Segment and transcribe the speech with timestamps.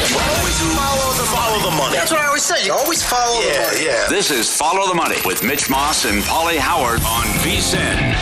[0.00, 1.96] Follow the, follow the money.
[1.96, 2.64] That's what I always say.
[2.64, 3.84] You always follow yeah, the money.
[3.84, 4.08] Yeah.
[4.08, 8.14] This is Follow the Money with Mitch Moss and Paulie Howard on VSIN.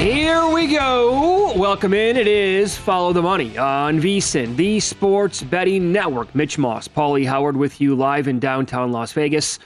[0.00, 1.52] Here we go.
[1.56, 2.16] Welcome in.
[2.16, 6.32] It is Follow the Money on VSIN, the sports betting network.
[6.34, 9.58] Mitch Moss, Paulie Howard with you live in downtown Las Vegas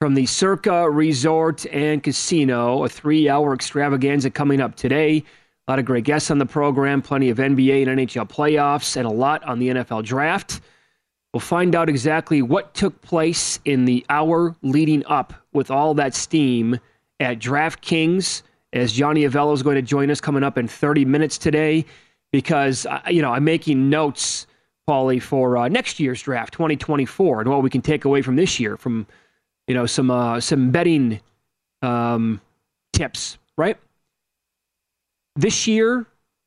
[0.00, 2.84] from the Circa Resort and Casino.
[2.84, 5.22] A three hour extravaganza coming up today.
[5.68, 9.06] A lot of great guests on the program, plenty of NBA and NHL playoffs, and
[9.06, 10.60] a lot on the NFL draft.
[11.32, 16.14] We'll find out exactly what took place in the hour leading up with all that
[16.14, 16.80] steam
[17.20, 18.42] at DraftKings
[18.72, 21.84] as Johnny Avello is going to join us coming up in 30 minutes today
[22.32, 24.46] because, uh, you know, I'm making notes,
[24.88, 28.58] Paulie, for uh, next year's draft, 2024, and what we can take away from this
[28.58, 29.06] year from,
[29.66, 31.20] you know, some, uh, some betting
[31.82, 32.40] um,
[32.92, 33.76] tips, right?
[35.36, 36.06] This year,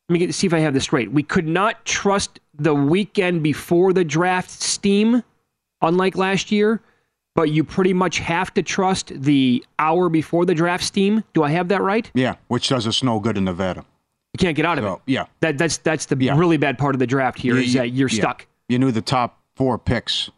[0.10, 1.12] let me get, see if I have this straight.
[1.12, 5.24] We could not trust the weekend before the draft steam,
[5.82, 6.82] unlike last year,
[7.36, 11.24] but you pretty much have to trust the hour before the draft steam.
[11.34, 12.10] Do I have that right?
[12.14, 13.86] Yeah, which does us no good in Nevada.
[14.34, 15.02] You can't get out of So, it.
[15.08, 15.26] yeah.
[15.42, 16.38] That, that's that's the Yeah.
[16.38, 18.22] really bad part of the draft here is You- that you're yeah.
[18.22, 18.48] stuck.
[18.68, 20.30] You knew the top four picks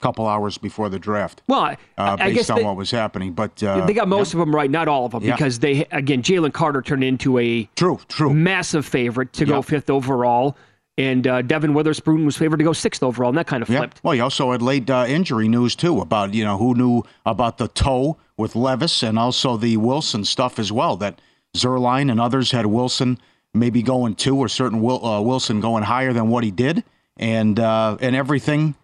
[0.00, 2.90] couple hours before the draft, Well, I, uh, I based guess on they, what was
[2.90, 3.32] happening.
[3.32, 4.40] But uh, they got most yeah.
[4.40, 5.34] of them right, not all of them, Yeah.
[5.34, 8.32] because they again Jalen Carter turned into a True, true.
[8.32, 10.56] massive favorite to go fifth overall,
[10.96, 13.78] and uh, Devon Witherspoon was favored to go sixth overall, and that kind of Yeah.
[13.78, 14.00] flipped.
[14.04, 17.58] Well, you also had late uh, injury news too about you know who knew about
[17.58, 20.96] the toe with Levis and also the Wilson stuff as well.
[20.96, 21.20] That
[21.56, 23.18] Zierlein and others had Wilson
[23.54, 26.84] maybe going two or certain Wil- uh, Wilson going higher than what he did,
[27.16, 28.76] and uh, and everything.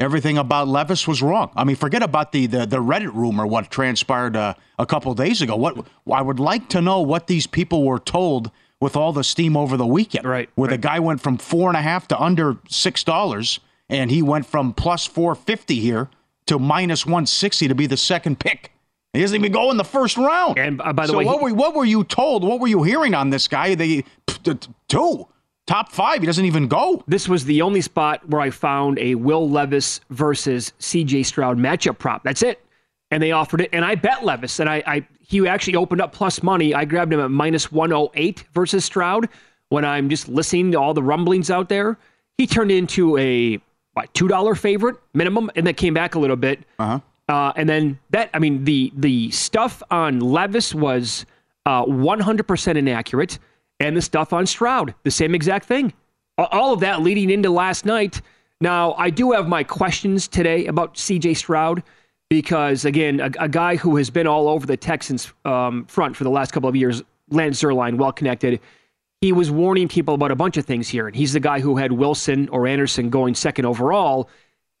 [0.00, 1.52] Everything about Levis was wrong.
[1.54, 3.46] I mean, forget about the the, the Reddit rumor.
[3.46, 5.54] What transpired uh, a couple days ago?
[5.54, 8.50] What I would like to know what these people were told
[8.80, 10.24] with all the steam over the weekend.
[10.26, 10.74] Right, Where right.
[10.74, 14.46] the guy went from four and a half to under six dollars, and he went
[14.46, 16.10] from plus four fifty here
[16.46, 18.72] to minus one sixty to be the second pick.
[19.12, 20.58] He doesn't even go in the first round.
[20.58, 22.42] And, uh, by the so way, what he- were what were you told?
[22.42, 23.76] What were you hearing on this guy?
[23.76, 24.04] They
[24.88, 25.28] two
[25.66, 26.20] top five.
[26.20, 27.02] He doesn't even go.
[27.06, 31.98] This was the only spot where I found a Will Levis versus CJ Stroud matchup
[31.98, 32.22] prop.
[32.24, 32.60] That's it.
[33.10, 36.12] And they offered it, and I bet Levis, and I, I he actually opened up
[36.12, 36.74] plus money.
[36.74, 39.28] I grabbed him at minus 108 versus Stroud
[39.68, 41.98] when I'm just listening to all the rumblings out there.
[42.38, 43.60] He turned into a
[43.92, 46.60] what two dollar favorite minimum, and then came back a little bit.
[46.78, 47.00] Uh-huh.
[47.28, 51.24] Uh, and then that, I mean, the the stuff on Levis was
[51.66, 53.38] uh, 100% inaccurate,
[53.80, 55.92] and the stuff on Stroud, the same exact thing.
[56.38, 58.20] All of that leading into last night.
[58.60, 61.82] Now, I do have my questions today about CJ Stroud
[62.30, 66.24] because, again, a, a guy who has been all over the Texans um, front for
[66.24, 68.60] the last couple of years, Lance Zierlein, well connected.
[69.20, 71.76] He was warning people about a bunch of things here, and he's the guy who
[71.76, 74.28] had Wilson or Anderson going second overall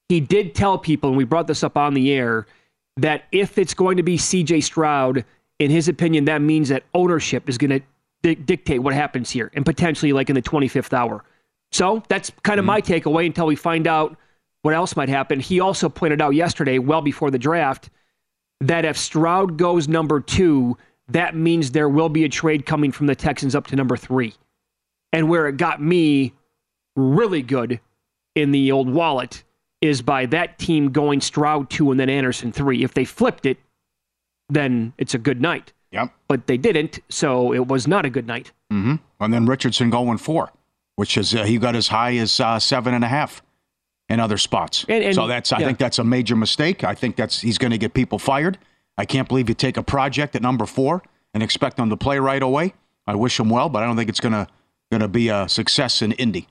[0.08, 2.46] he did tell people, and we brought this up on the air,
[2.96, 5.24] that if it's going to be CJ Stroud,
[5.58, 7.80] in his opinion, that means that ownership is going to
[8.24, 11.22] di- dictate what happens here, and potentially like in the 25th hour.
[11.70, 12.68] So that's kind of mm-hmm.
[12.68, 14.16] my takeaway until we find out
[14.62, 15.38] what else might happen.
[15.40, 17.90] He also pointed out yesterday, well before the draft,
[18.62, 20.78] that if Stroud goes number two,
[21.08, 24.34] that means there will be a trade coming from the Texans up to number three.
[25.12, 26.32] And where it got me
[26.96, 27.78] really good
[28.34, 29.44] in the old wallet
[29.82, 32.82] is by that team going Stroud two and then Anderson three.
[32.82, 33.58] If they flipped it,
[34.48, 35.74] then it's a good night.
[35.94, 36.12] Yep.
[36.26, 38.50] But they didn't, so it was not a good night.
[38.72, 38.96] Mm-hmm.
[39.20, 40.50] And then Richardson going four,
[40.96, 43.42] which is uh, he got as high as uh, seven and a half
[44.08, 44.84] in other spots.
[44.88, 45.66] And, and, so that's I yeah.
[45.66, 46.82] think that's a major mistake.
[46.82, 48.58] I think that's he's going to get people fired.
[48.98, 51.02] I can't believe you take a project at number four
[51.32, 52.74] and expect them to play right away.
[53.06, 54.48] I wish him well, but I don't think it's going to
[54.90, 56.48] going to be a success in Indy.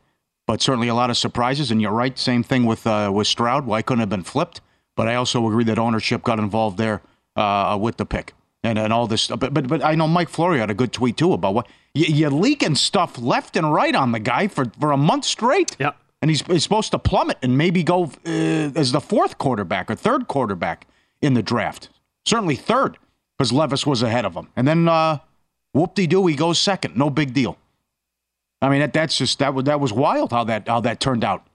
[0.48, 2.18] But certainly a lot of surprises, and you're right.
[2.18, 3.66] Same thing with uh, with Stroud.
[3.66, 4.62] Why couldn't have been flipped?
[4.96, 7.02] But I also agree that ownership got involved there
[7.36, 9.24] uh, with the pick and, and all this.
[9.24, 9.40] stuff.
[9.40, 12.06] But but but I know Mike Florio had a good tweet too about what you,
[12.06, 15.76] you're leaking stuff left and right on the guy for, for a month straight.
[15.80, 15.98] Yep.
[16.22, 19.96] And he's, he's supposed to plummet and maybe go uh, as the fourth quarterback or
[19.96, 20.88] third quarterback
[21.22, 21.90] in the draft.
[22.26, 22.98] Certainly third
[23.38, 24.48] because Levis was ahead of him.
[24.56, 25.18] And then uh,
[25.74, 26.96] whoop de doo, he goes second.
[26.96, 27.58] No big deal.
[28.62, 31.26] I mean that that's just that was that was wild how that how that turned
[31.26, 31.46] out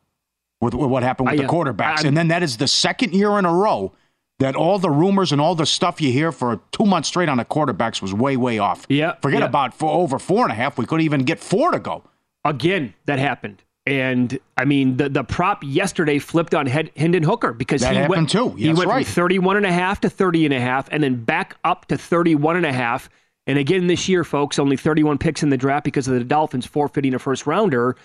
[0.60, 2.04] with, with what happened with I, the quarterbacks.
[2.04, 3.92] I, and then that is the second year in a row
[4.38, 7.38] that all the rumors and all the stuff you hear for two months straight on
[7.38, 8.86] the quarterbacks was way way off.
[8.88, 9.46] Yeah, forget yeah.
[9.46, 10.78] about for over four and a half.
[10.78, 12.04] We couldn't even get four to go.
[12.44, 13.62] Again, that happened.
[13.88, 17.96] And I mean, the, the prop yesterday flipped on Hed- Hendon Hooker because that he
[17.96, 18.50] happened went, too.
[18.50, 19.06] he went right.
[19.06, 21.96] from 31 and a half to 30 and a half and then back up to
[21.96, 23.08] 31 and a half.
[23.46, 26.66] And again, this year, folks, only 31 picks in the draft because of the Dolphins
[26.66, 27.96] forfeiting a first rounder.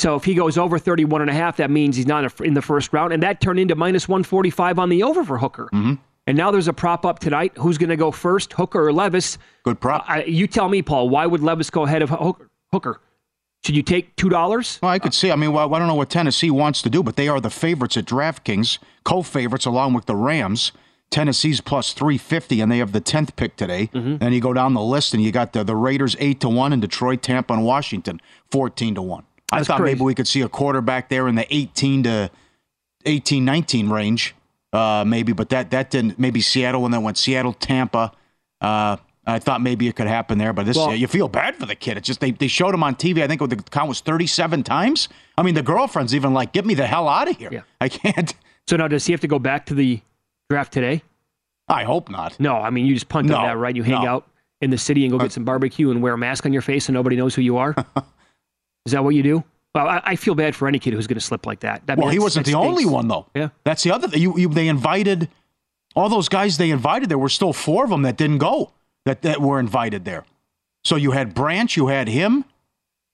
[0.00, 2.62] So if he goes over 31 and a half, that means he's not in the
[2.62, 3.12] first round.
[3.12, 5.68] And that turned into minus 145 on the over for Hooker.
[5.74, 5.94] Mm-hmm.
[6.26, 7.52] And now there's a prop up tonight.
[7.58, 9.36] Who's going to go first, Hooker or Levis?
[9.62, 10.06] Good prop.
[10.08, 12.48] I, you tell me, Paul, why would Levis go ahead of Hooker?
[12.72, 13.00] Hooker?
[13.62, 14.80] Should you take $2?
[14.80, 15.30] Well, I could see.
[15.30, 17.50] I mean, well, I don't know what Tennessee wants to do, but they are the
[17.50, 20.72] favorites at DraftKings, co-favorites along with the Rams.
[21.10, 23.90] Tennessee's plus 350, and they have the 10th pick today.
[23.92, 24.16] Mm-hmm.
[24.18, 26.72] Then you go down the list, and you got the, the Raiders 8 to 1,
[26.72, 28.20] and Detroit, Tampa, and Washington
[28.50, 29.02] 14 to
[29.50, 29.60] 1.
[29.60, 29.94] I thought crazy.
[29.94, 32.30] maybe we could see a quarterback there in the 18 to
[33.06, 34.34] 18, 19 range,
[34.72, 36.18] uh, maybe, but that, that didn't.
[36.18, 38.12] Maybe Seattle, when then went Seattle, Tampa.
[38.60, 41.66] Uh, I thought maybe it could happen there, but this Well- you feel bad for
[41.66, 41.96] the kid.
[41.96, 43.22] It's just they, they showed him on TV.
[43.22, 45.08] I think the count was 37 times.
[45.38, 47.50] I mean, the girlfriend's even like, "Get me the hell out of here!
[47.52, 47.60] Yeah.
[47.80, 48.34] I can't."
[48.66, 50.00] So now does he have to go back to the
[50.48, 51.02] draft today?
[51.68, 52.38] I hope not.
[52.40, 53.74] No, I mean you just punt No, on that, right?
[53.74, 54.08] You hang no.
[54.10, 54.28] out
[54.60, 56.88] in the city and go get some barbecue and wear a mask on your face
[56.88, 57.74] and nobody knows who you are.
[58.90, 59.44] Is that what you do?
[59.72, 61.86] Well, I, I feel bad for any kid who's going to slip like that.
[61.86, 63.26] that Well, he wasn't the only one though.
[63.36, 63.50] Yeah.
[63.62, 64.20] That's the other thing.
[64.20, 65.28] You, you, they invited
[65.94, 67.08] all those guys they invited.
[67.08, 68.72] There were still four of them that didn't go.
[69.04, 70.24] That that were invited there.
[70.82, 72.44] So you had Branch, you had him,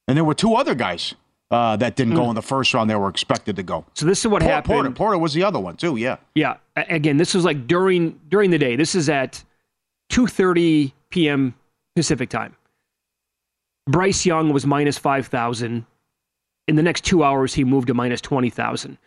[0.09, 1.15] and there were two other guys
[1.51, 2.89] uh, that didn't go in the first round.
[2.89, 3.85] They were expected to go.
[3.95, 4.75] So this is what happened.
[4.75, 5.97] Porter, Porter was the other one too.
[5.97, 6.17] Yeah.
[6.35, 6.57] Yeah.
[6.75, 8.77] Again, this was like during during the day.
[8.77, 9.43] This is at
[10.11, 11.55] 2:30 p.m.
[11.95, 12.57] Pacific time.
[13.87, 15.87] Bryce Young was minus 5,000.
[16.69, 18.99] In the next two hours, he moved to minus 20,000.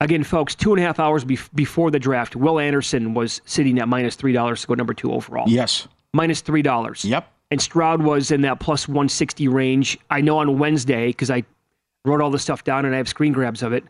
[0.00, 3.78] Again, folks, two and a half hours bef- before the draft, Will Anderson was sitting
[3.78, 5.48] at minus $3 to go number two overall.
[5.48, 5.88] Yes.
[6.12, 7.04] Minus $3.
[7.04, 7.32] Yep.
[7.50, 9.98] And Stroud was in that plus 160 range.
[10.10, 11.44] I know on Wednesday, because I
[12.04, 13.84] wrote all the stuff down and I have screen grabs of it.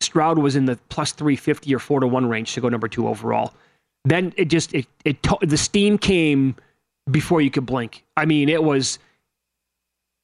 [0.00, 3.08] Stroud was in the plus 350 or 4 to 1 range to go number 2
[3.08, 3.52] overall.
[4.04, 6.54] Then it just it it to, the steam came
[7.10, 8.04] before you could blink.
[8.16, 8.98] I mean, it was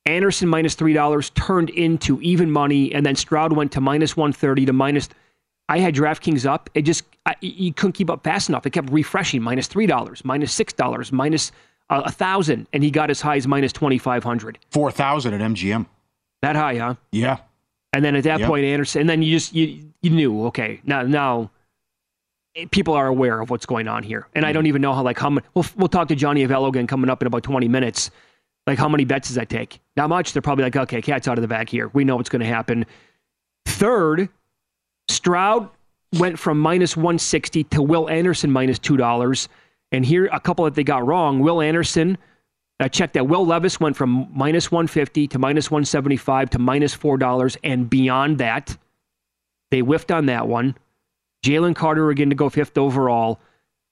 [0.07, 4.73] Anderson minus $3 turned into even money and then Stroud went to minus 130 to
[4.73, 5.09] minus
[5.67, 6.69] I had DraftKings up.
[6.75, 8.67] It just I, you couldn't keep up fast enough.
[8.67, 11.53] It kept refreshing minus $3, minus $6, minus
[11.89, 14.59] uh, a 1000 and he got as high as minus 2500.
[14.71, 15.87] Four thousand at MGM.
[16.43, 16.95] That high, huh?
[17.13, 17.39] Yeah.
[17.95, 18.49] And then at that Yep.
[18.49, 21.51] point, Anderson, and then you just you you knew, okay, now now
[22.71, 24.55] people are aware of what's going on here, and I Mm-hmm.
[24.55, 25.47] don't even know how like how many.
[25.55, 28.11] We'll we'll talk to Johnny Avello again coming up in about twenty minutes.
[28.67, 29.81] Like how many bets does that take?
[29.97, 30.33] Not much.
[30.33, 31.91] They're probably like, okay, cat's out of the bag here.
[31.93, 32.87] We know what's going to happen.
[33.67, 34.29] Third,
[35.09, 35.69] Stroud
[36.19, 39.49] went from minus one sixty to Will Anderson minus two dollars,
[39.93, 41.41] and here a couple that they got wrong.
[41.41, 42.19] Will Anderson.
[42.81, 47.57] I checked that Will Levis went from minus 150 to minus 175 to minus $4
[47.63, 48.77] and beyond that.
[49.71, 50.77] They whiffed on that one.
[51.45, 53.41] Jalen Carter again to go fifth overall,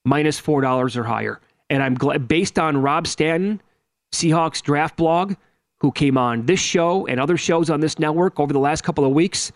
[0.05, 1.41] minus $4 or higher.
[1.71, 3.63] And I'm glad, based on Rob Staton,
[4.13, 5.35] Seahawks draft blog,
[5.81, 9.05] who came on this show and other shows on this network over the last couple
[9.05, 9.51] of weeks.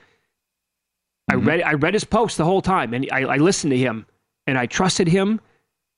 [1.31, 4.07] I read I read his post the whole time and I, I listened to him
[4.47, 5.41] and I trusted him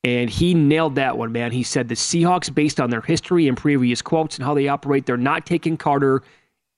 [0.04, 1.52] and he nailed that one, man.
[1.52, 5.06] He said the Seahawks, based on their history and previous quotes and how they operate,
[5.06, 6.22] they're not taking Carter.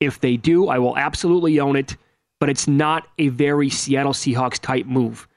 [0.00, 1.96] If they do, I will absolutely own it,
[2.40, 5.28] but it's not a very Seattle Seahawks type move.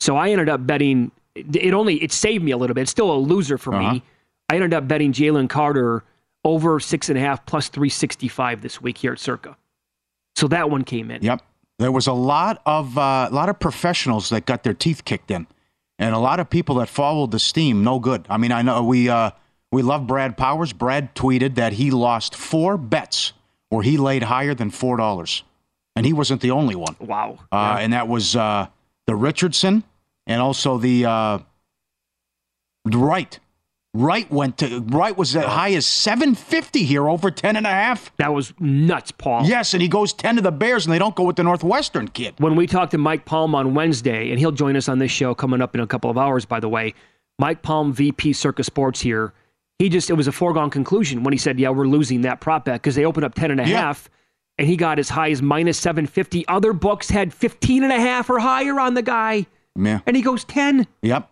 [0.00, 2.82] So I ended up betting it only it saved me a little bit.
[2.82, 3.94] It's still a loser for Uh-huh.
[3.94, 4.02] me.
[4.50, 6.02] I ended up betting Jalen Carter
[6.44, 9.56] over six and a half plus three sixty five this week here at Circa.
[10.34, 11.22] So that one came in.
[11.22, 11.42] Yep.
[11.78, 15.30] There was a lot of uh, a lot of professionals that got their teeth kicked
[15.30, 15.46] in,
[16.00, 17.84] and a lot of people that followed the steam.
[17.84, 18.26] No good.
[18.28, 19.30] I mean, I know we uh,
[19.70, 20.72] we love Brad Powers.
[20.72, 23.32] Brad tweeted that he lost four bets
[23.68, 25.44] where he laid higher than four dollars,
[25.94, 26.96] and he wasn't the only one.
[26.98, 27.38] Wow.
[27.52, 28.66] Uh, And that was uh,
[29.06, 29.84] the Richardson
[30.26, 31.38] and also the uh,
[32.84, 33.38] Wright.
[33.92, 38.16] Wright went to Wright was as high as 750 here over 10 and a half.
[38.18, 39.44] That was nuts, Paul.
[39.46, 42.06] Yes, and he goes 10 to the Bears and they don't go with the Northwestern
[42.06, 42.34] kid.
[42.38, 45.34] When we talked to Mike Palm on Wednesday, and he'll join us on this show
[45.34, 46.94] coming up in a couple of hours, by the way.
[47.40, 49.32] Mike Palm, VP Circa Sports here.
[49.80, 52.66] He just, it was a foregone conclusion when he said, yeah, we're losing that prop
[52.66, 53.80] bet because they opened up 10 and a Yeah.
[53.80, 54.08] half,
[54.58, 56.46] and he got as high as minus 750.
[56.46, 60.00] Other books had 15 and a half or higher on the guy, Yeah.
[60.06, 60.86] and he goes 10.
[61.02, 61.29] Yep.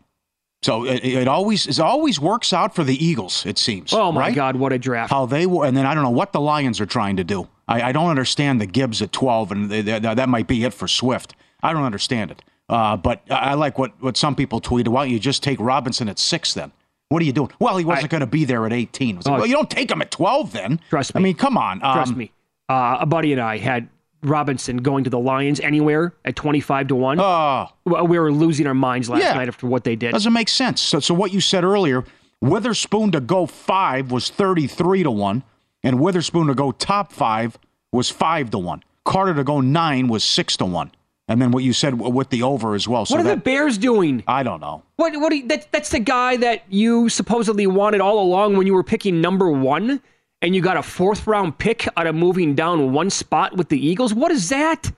[0.63, 3.93] So it, it always it always works out for the Eagles, it seems.
[3.93, 4.35] Oh, my right?
[4.35, 5.11] God, what a draft.
[5.13, 7.49] How they were, and then I don't know what the Lions are trying to do.
[7.69, 10.75] I, I don't understand the Gibbs at 12, and they, they- that might be it
[10.75, 11.35] for Swift.
[11.63, 12.43] I don't understand it.
[12.69, 14.89] Uh, but I like what, what some people tweeted.
[14.89, 16.71] Why don't you just take Robinson at six then?
[17.09, 17.51] What are you doing?
[17.59, 19.11] Well, he wasn't going to be there at 18.
[19.15, 19.39] It was like, Oh.
[19.39, 20.81] well, you don't take him at 12 then.
[20.91, 21.19] Trust me.
[21.19, 21.81] I mean, come on.
[21.81, 22.33] Trust Um, me.
[22.69, 23.89] Uh, a buddy and I had
[24.23, 27.21] Robinson going to the Lions anywhere at 25 to 1.
[27.21, 29.35] Oh, we were losing our minds last Yeah.
[29.35, 30.13] night after what they did.
[30.13, 30.81] doesn't make sense.
[30.83, 32.05] So, so what you said earlier,
[32.41, 35.43] Witherspoon to go five was 33 to 1,
[35.83, 37.59] and Witherspoon to go top five
[37.93, 38.83] was 5 to 1.
[39.05, 40.91] Carter to go nine was 6 to 1.
[41.31, 43.05] And then what you said with the over as well.
[43.05, 44.23] So what are that, the Bears doing?
[44.27, 44.83] I don't know.
[44.97, 45.15] What?
[45.21, 45.35] What?
[45.37, 49.21] You, that, that's the guy that you supposedly wanted all along when you were picking
[49.21, 50.01] number one,
[50.43, 53.79] and you got a fourth round pick out of moving down one spot with the
[53.85, 54.15] Eagles.
[54.15, 54.93] What is that?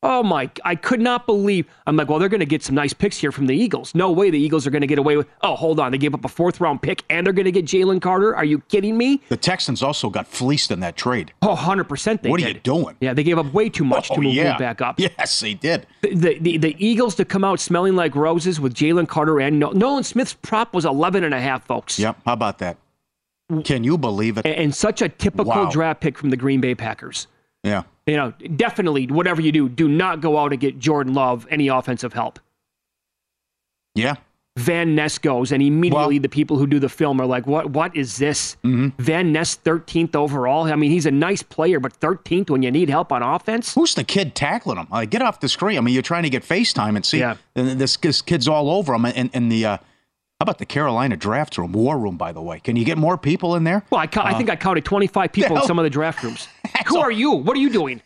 [0.00, 0.48] Oh my!
[0.64, 1.66] I could not believe.
[1.84, 3.96] I'm like, well, they're going to get some nice picks here from the Eagles.
[3.96, 5.26] No way the Eagles are going to get away with.
[5.40, 7.64] Oh, hold on, they gave up a fourth round pick, and they're going to get
[7.64, 8.36] Jalen Carter.
[8.36, 9.20] Are you kidding me?
[9.28, 11.32] The Texans also got fleeced in that trade.
[11.42, 12.22] Oh, 100 percent.
[12.22, 12.54] They What are did.
[12.54, 12.94] you doing?
[13.00, 14.56] Yeah, they gave up way too much Oh, to move yeah.
[14.56, 15.00] back up.
[15.18, 15.88] Yes, they did.
[16.02, 19.58] The, the, the, the Eagles to come out smelling like roses with Jalen Carter and
[19.58, 21.98] no- Nolan Smith's prop was 11 and a half, folks.
[21.98, 22.18] Yep.
[22.24, 22.76] How about that?
[23.64, 24.44] Can you believe it?
[24.46, 25.70] And, such a typical Wow.
[25.70, 27.26] draft pick from the Green Bay Packers.
[27.64, 27.84] Yeah.
[28.06, 31.68] You know, definitely, whatever you do, do not go out and get Jordan Love any
[31.68, 32.38] offensive help.
[33.94, 34.14] Yeah.
[34.58, 37.70] Van Ness goes, and immediately Well- the people who do the film are like, "What?
[37.70, 38.56] What is this?
[38.64, 39.00] Mm-hmm.
[39.00, 40.64] Van Ness, thirteenth overall.
[40.64, 43.74] I mean, he's a nice player, but thirteenth when you need help on offense.
[43.74, 44.88] Who's the kid tackling him?
[44.90, 45.78] Like, get off the screen.
[45.78, 47.20] I mean, you're trying to get FaceTime and see.
[47.20, 47.36] Yeah.
[47.54, 49.04] And this, this kid's all over him.
[49.04, 49.78] And, and the, uh,
[50.40, 52.60] how about the Carolina draft room, war room, by the way?
[52.60, 53.84] Can you get more people in there?
[53.90, 56.22] Well, I, ca- I think I uh, counted twenty-five people in some of the draft
[56.22, 56.46] rooms.
[56.86, 57.32] Who are you?
[57.32, 58.00] What are you doing?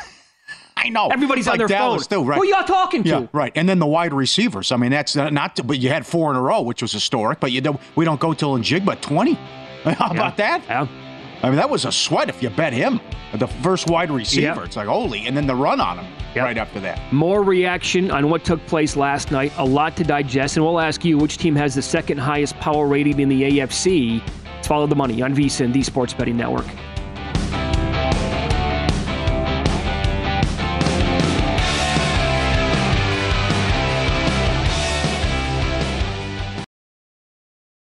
[0.79, 1.09] I know.
[1.09, 2.25] Everybody's like on their Dallas phone.
[2.25, 2.39] Too, right.
[2.39, 3.09] Who y'all talking to?
[3.09, 3.53] Yeah, right.
[3.55, 4.73] And then the wide receivers.
[4.73, 6.91] I mean, that's not, not to, but you had four in a row, which was
[6.91, 7.39] historic.
[7.39, 9.35] But you don't, we don't go till Njigba twenty.
[9.85, 10.63] How about that?
[10.67, 10.87] Yeah.
[11.43, 13.01] I mean, that was a sweat if you bet him,
[13.35, 14.43] the first wide receiver.
[14.61, 14.65] Yeah.
[14.65, 16.45] It's like holy, and then the run on him Yep.
[16.45, 17.13] right after that.
[17.13, 19.53] More reaction on what took place last night.
[19.59, 22.87] A lot to digest, and we'll ask you which team has the second highest power
[22.87, 24.23] rating in the AFC.
[24.65, 26.65] Follow the money on VSIN, the Sports Betting Network.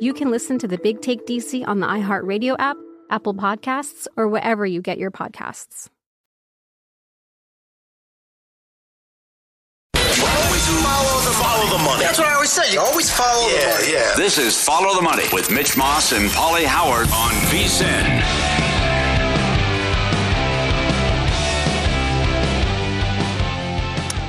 [0.00, 2.76] you can listen to the Big Take DC on the iHeartRadio app,
[3.10, 5.88] Apple Podcasts, or wherever you get your podcasts.
[9.94, 12.02] Follow the, follow the money.
[12.02, 12.72] That's what I always say.
[12.72, 13.92] You always follow yeah, the money.
[13.92, 14.14] Yeah.
[14.16, 18.49] This is Follow the Money with Mitch Moss and Paulie Howard on VSIN.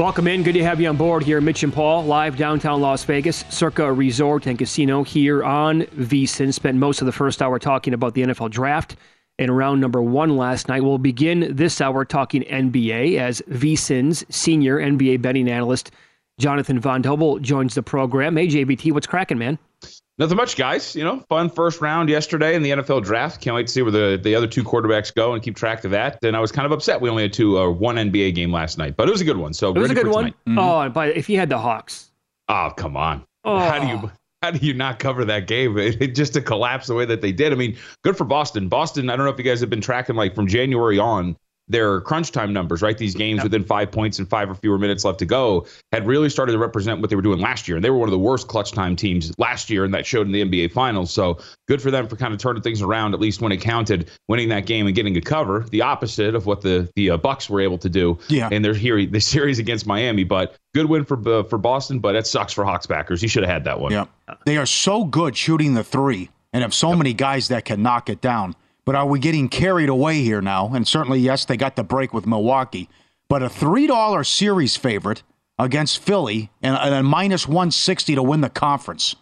[0.01, 0.41] Welcome in.
[0.41, 1.39] Good to have you on board here.
[1.41, 6.51] Mitch and Paul, live downtown Las Vegas, Circa Resort and Casino here on VSIN.
[6.51, 8.95] Spent most of the first hour talking about the NFL draft
[9.37, 10.83] in round number one last night.
[10.83, 15.91] We'll begin this hour talking NBA as VSIN's senior NBA betting analyst,
[16.39, 18.37] Jonathan Von Tobel, joins the program.
[18.37, 19.59] Hey, JVT, what's cracking, man?
[20.17, 20.95] Nothing much, guys.
[20.95, 23.41] You know, fun first round yesterday in the NFL draft.
[23.41, 25.91] Can't wait to see where the, the other two quarterbacks go and keep track of
[25.91, 26.23] that.
[26.23, 28.77] And I was kind of upset we only had two, uh, one NBA game last
[28.77, 29.53] night, but it was a good one.
[29.53, 30.31] So it was a good one.
[30.47, 30.59] Mm-hmm.
[30.59, 32.11] Oh, but if you had the Hawks,
[32.49, 33.57] oh come on, oh.
[33.57, 35.77] how do you how do you not cover that game?
[35.77, 37.51] It, it, just to collapse the way that they did.
[37.51, 38.69] I mean, good for Boston.
[38.69, 39.09] Boston.
[39.09, 41.37] I don't know if you guys have been tracking like from January on
[41.71, 42.97] their crunch time numbers, right?
[42.97, 46.29] These games within five points and five or fewer minutes left to go had really
[46.29, 47.77] started to represent what they were doing last year.
[47.77, 50.27] And they were one of the worst clutch time teams last year, and that showed
[50.27, 51.11] in the NBA Finals.
[51.11, 54.09] So good for them for kind of turning things around, at least when it counted,
[54.27, 55.65] winning that game and getting a cover.
[55.71, 58.49] The opposite of what the the uh, Bucks were able to do yeah.
[58.51, 60.23] in their here the series against Miami.
[60.23, 63.21] But good win for uh, for Boston, but it sucks for Hawks backers.
[63.21, 63.91] You should have had that one.
[63.91, 64.05] Yeah,
[64.45, 66.97] they are so good shooting the three, and have so yep.
[66.97, 68.55] many guys that can knock it down.
[68.91, 70.73] But are we getting carried away here now?
[70.73, 72.89] And certainly, yes, they got the break with Milwaukee.
[73.29, 75.23] But a $3 series favorite
[75.57, 79.15] against Philly and, a minus 160 to win the conference.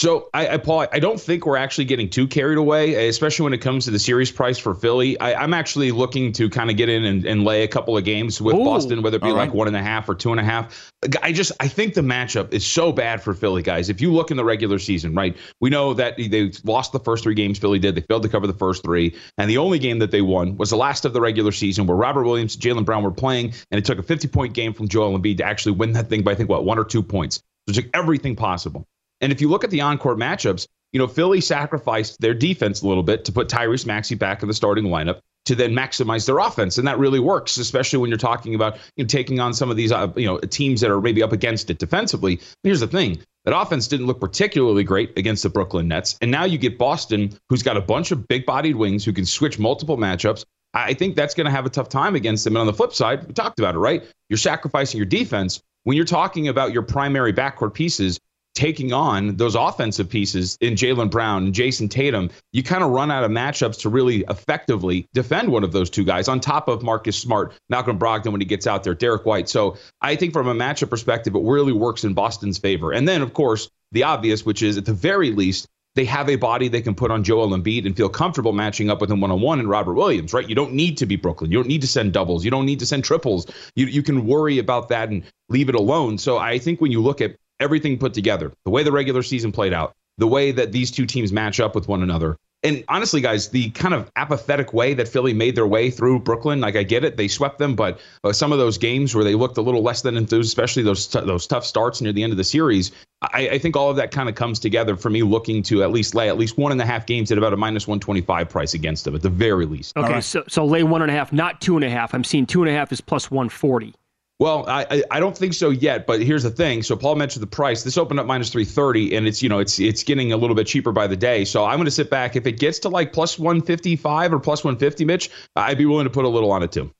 [0.00, 3.52] So, I, I, Paul, I don't think we're actually getting too carried away, especially when
[3.52, 5.20] it comes to the series price for Philly.
[5.20, 8.02] I, am actually looking to kind of get in and, and, lay a couple of
[8.02, 9.36] games with Ooh, Boston, whether it be right.
[9.36, 10.90] like one and a half or two and a half.
[11.22, 13.90] I just I think the matchup is so bad for Philly guys.
[13.90, 17.22] If you look in the regular season, right, we know that they lost the first
[17.22, 17.58] three games.
[17.58, 17.94] Philly did.
[17.94, 20.70] They failed to cover the first three, and the only game that they won was
[20.70, 23.84] the last of the regular season, where Robert Williams, Jaylen Brown were playing, and it
[23.84, 26.36] took a 50 point game from Joel Embiid to actually win that thing by I
[26.36, 27.42] think what one or two points.
[27.68, 28.86] So it took everything possible.
[29.20, 32.88] And if you look at the on-court matchups, you know, Philly sacrificed their defense a
[32.88, 36.38] little bit to put Tyrese Maxey back in the starting lineup to then maximize their
[36.38, 39.70] offense, and that really works, especially when you're talking about you know, taking on some
[39.70, 42.40] of these uh, you know teams that are maybe up against it defensively.
[42.62, 46.44] Here's the thing: that offense didn't look particularly great against the Brooklyn Nets, and now
[46.44, 50.44] you get Boston, who's got a bunch of big-bodied wings who can switch multiple matchups.
[50.74, 52.54] I think that's going to have a tough time against them.
[52.54, 54.04] And on the flip side, we talked about it, right?
[54.28, 58.20] You're sacrificing your defense when you're talking about your primary backcourt pieces
[58.54, 63.10] taking on those offensive pieces in Jaylen Brown and Jayson Tatum, you kind of run
[63.10, 66.82] out of matchups to really effectively defend one of those two guys on top of
[66.82, 69.48] Marcus Smart, Malcolm Brogdon when he gets out there, Derrick White.
[69.48, 72.92] So I think from a matchup perspective, it really works in Boston's favor.
[72.92, 76.36] And then, of course, the obvious, which is at the very least, they have a
[76.36, 79.32] body they can put on Joel Embiid and feel comfortable matching up with him one
[79.32, 80.48] on one and Robert Williams, right?
[80.48, 81.50] You don't need to be Brooklyn.
[81.50, 82.44] You don't need to send doubles.
[82.44, 83.46] You don't need to send triples.
[83.74, 86.16] You, you can worry about that and leave it alone.
[86.16, 89.52] So I think when you look at everything put together, the way the regular season
[89.52, 93.22] played out, the way that these two teams match up with one another, And honestly,
[93.22, 96.82] guys, the kind of apathetic way that Philly made their way through Brooklyn, like I
[96.82, 99.62] get it, they swept them, but uh, some of those games where they looked a
[99.62, 102.44] little less than enthused, especially those t- those tough starts near the end of the
[102.44, 102.92] series,
[103.22, 105.90] I, I, think all of that kind of comes together for me looking to at
[105.90, 108.74] least lay at least one and a half games at about a minus 125 price
[108.74, 109.96] against them at the very least.
[109.96, 110.24] Okay, right.
[110.24, 112.14] so, so lay one and a half, not two and a half.
[112.14, 113.94] I'm seeing two and a half is plus 140.
[114.40, 116.82] Well, I, I don't think so yet, but here's the thing.
[116.82, 117.82] So Paul mentioned the price.
[117.82, 120.66] This opened up minus 330 and it's, you know, it's it's getting a little bit
[120.66, 121.44] cheaper by the day.
[121.44, 124.64] So I'm going to sit back if it gets to like plus 155 or plus
[124.64, 126.90] 150, Mitch, I'd be willing to put a little on it too.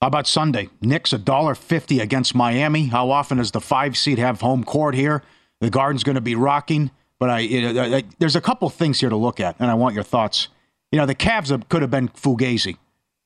[0.00, 0.70] How about Sunday?
[0.80, 2.86] Knicks a dollar fifty against Miami.
[2.86, 5.22] How often does the five seed have home court here?
[5.60, 9.10] The Garden's going to be rocking, but I, I, I, there's a couple things here
[9.10, 10.48] to look at, and I want your thoughts.
[10.92, 12.78] You know, the Cavs could have been Fugazi.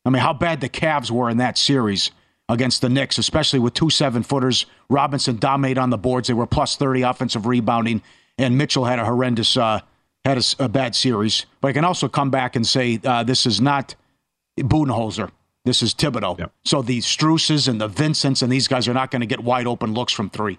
[0.04, 2.10] I mean, how bad the Cavs were in that series
[2.52, 4.66] against the Knicks, especially with two seven footers.
[4.88, 6.28] Robinson dominated on the boards.
[6.28, 8.02] They were plus 30 offensive rebounding,
[8.38, 9.80] and Mitchell had a horrendous, uh,
[10.24, 11.46] had a, a, bad series.
[11.60, 13.94] But I can also come back and say uh, this is not
[14.58, 15.30] Budenholzer.
[15.64, 16.38] This is Thibodeau.
[16.38, 16.52] Yep.
[16.64, 19.66] So the Struces and the Vincents and these guys are not going to get wide
[19.66, 20.58] open looks from three.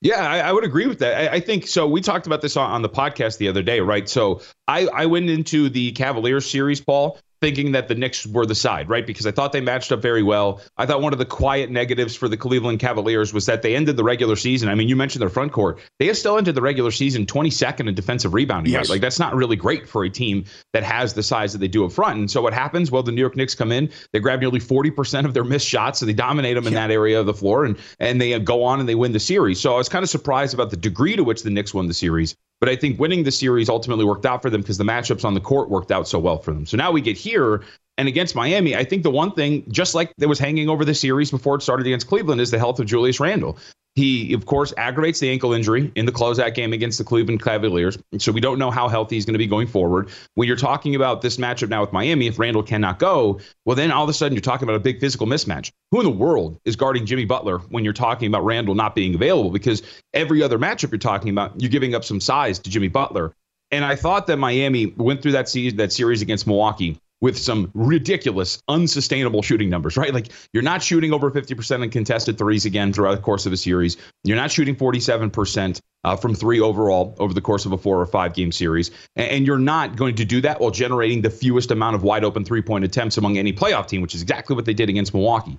[0.00, 1.32] Yeah, I, I, would agree with that.
[1.32, 1.88] I, I, think so.
[1.88, 4.06] We talked about this on, on the podcast the other day, right?
[4.06, 8.54] So I, I went into the Cavaliers series, Paul, thinking that the Knicks were the
[8.54, 9.06] side, right?
[9.06, 10.62] Because I thought they matched up very well.
[10.78, 13.98] I thought one of the quiet negatives for the Cleveland Cavaliers was that they ended
[13.98, 14.70] the regular season.
[14.70, 15.78] I mean, you mentioned their front court.
[15.98, 18.72] They have still ended the regular season 22nd in defensive rebounding.
[18.72, 18.88] Yes.
[18.88, 18.94] Right?
[18.94, 21.84] Like that's not really great for a team that has the size that they do
[21.84, 22.18] up front.
[22.18, 22.90] And so what happens?
[22.90, 25.98] Well, the New York Knicks come in, they grab nearly 40% of their missed shots,
[25.98, 26.86] so they dominate them in yeah.
[26.86, 29.60] that area of the floor, and and they go on and they win the series.
[29.60, 31.94] So I was kind of surprised about the degree to which the Knicks won the
[31.94, 32.34] series.
[32.60, 35.34] But I think winning the series ultimately worked out for them because the matchups on
[35.34, 36.66] the court worked out so well for them.
[36.66, 37.62] So now we get here,
[37.98, 40.94] and against Miami, I think the one thing, just like that was hanging over the
[40.94, 43.58] series before it started against Cleveland, is the health of Julius Randle.
[43.96, 47.96] He, of course, aggravates the ankle injury in the closeout game against the Cleveland Cavaliers.
[48.18, 50.10] So we don't know how healthy he's going to be going forward.
[50.34, 53.92] When you're talking about this matchup now with Miami, if Randle cannot go, well, then
[53.92, 55.70] all of a sudden you're talking about a big physical mismatch.
[55.92, 59.14] Who in the world is guarding Jimmy Butler when you're talking about Randle not being
[59.14, 59.50] available?
[59.50, 63.32] Because every other matchup you're talking about, you're giving up some size to Jimmy Butler.
[63.70, 67.70] And I thought that Miami went through that season, that series against Milwaukee with some
[67.72, 70.12] ridiculous, unsustainable shooting numbers, right?
[70.12, 73.56] Like you're not shooting over 50% in contested threes again throughout the course of a
[73.56, 73.96] series.
[74.24, 78.04] You're not shooting 47% uh, from three overall over the course of a four or
[78.04, 78.90] five game series.
[79.16, 82.24] And, and you're not going to do that while generating the fewest amount of wide
[82.24, 85.14] open three point attempts among any playoff team, which is exactly what they did against
[85.14, 85.56] Milwaukee.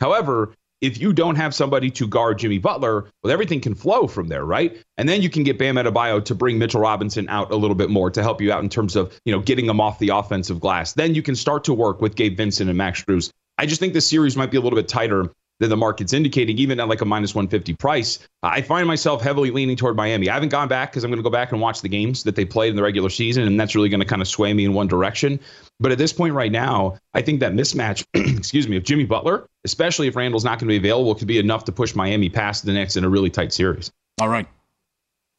[0.00, 4.28] However, if you don't have somebody to guard Jimmy Butler, well, everything can flow from
[4.28, 4.76] there, right?
[4.98, 7.90] And then you can get Bam Adebayo to bring Mitchell Robinson out a little bit
[7.90, 10.60] more to help you out in terms of, you know, getting them off the offensive
[10.60, 10.92] glass.
[10.92, 13.30] Then you can start to work with Gabe Vincent and Max Strus.
[13.58, 16.58] I just think this series might be a little bit tighter than the market's indicating,
[16.58, 18.18] even at like a minus 150 price.
[18.42, 20.28] I find myself heavily leaning toward Miami.
[20.28, 22.36] I haven't gone back because I'm going to go back and watch the games that
[22.36, 24.64] they played in the regular season, and that's really going to kind of sway me
[24.64, 25.40] in one direction.
[25.80, 29.48] But at this point right now, I think that mismatch, excuse me, of Jimmy Butler,
[29.64, 32.64] especially if Randle's not going to be available, could be enough to push Miami past
[32.64, 33.90] the Knicks in a really tight series.
[34.20, 34.46] All right.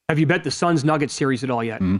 [0.10, 1.82] Have you bet the Suns Nuggets series at all yet?
[1.82, 1.97] Mm-hmm.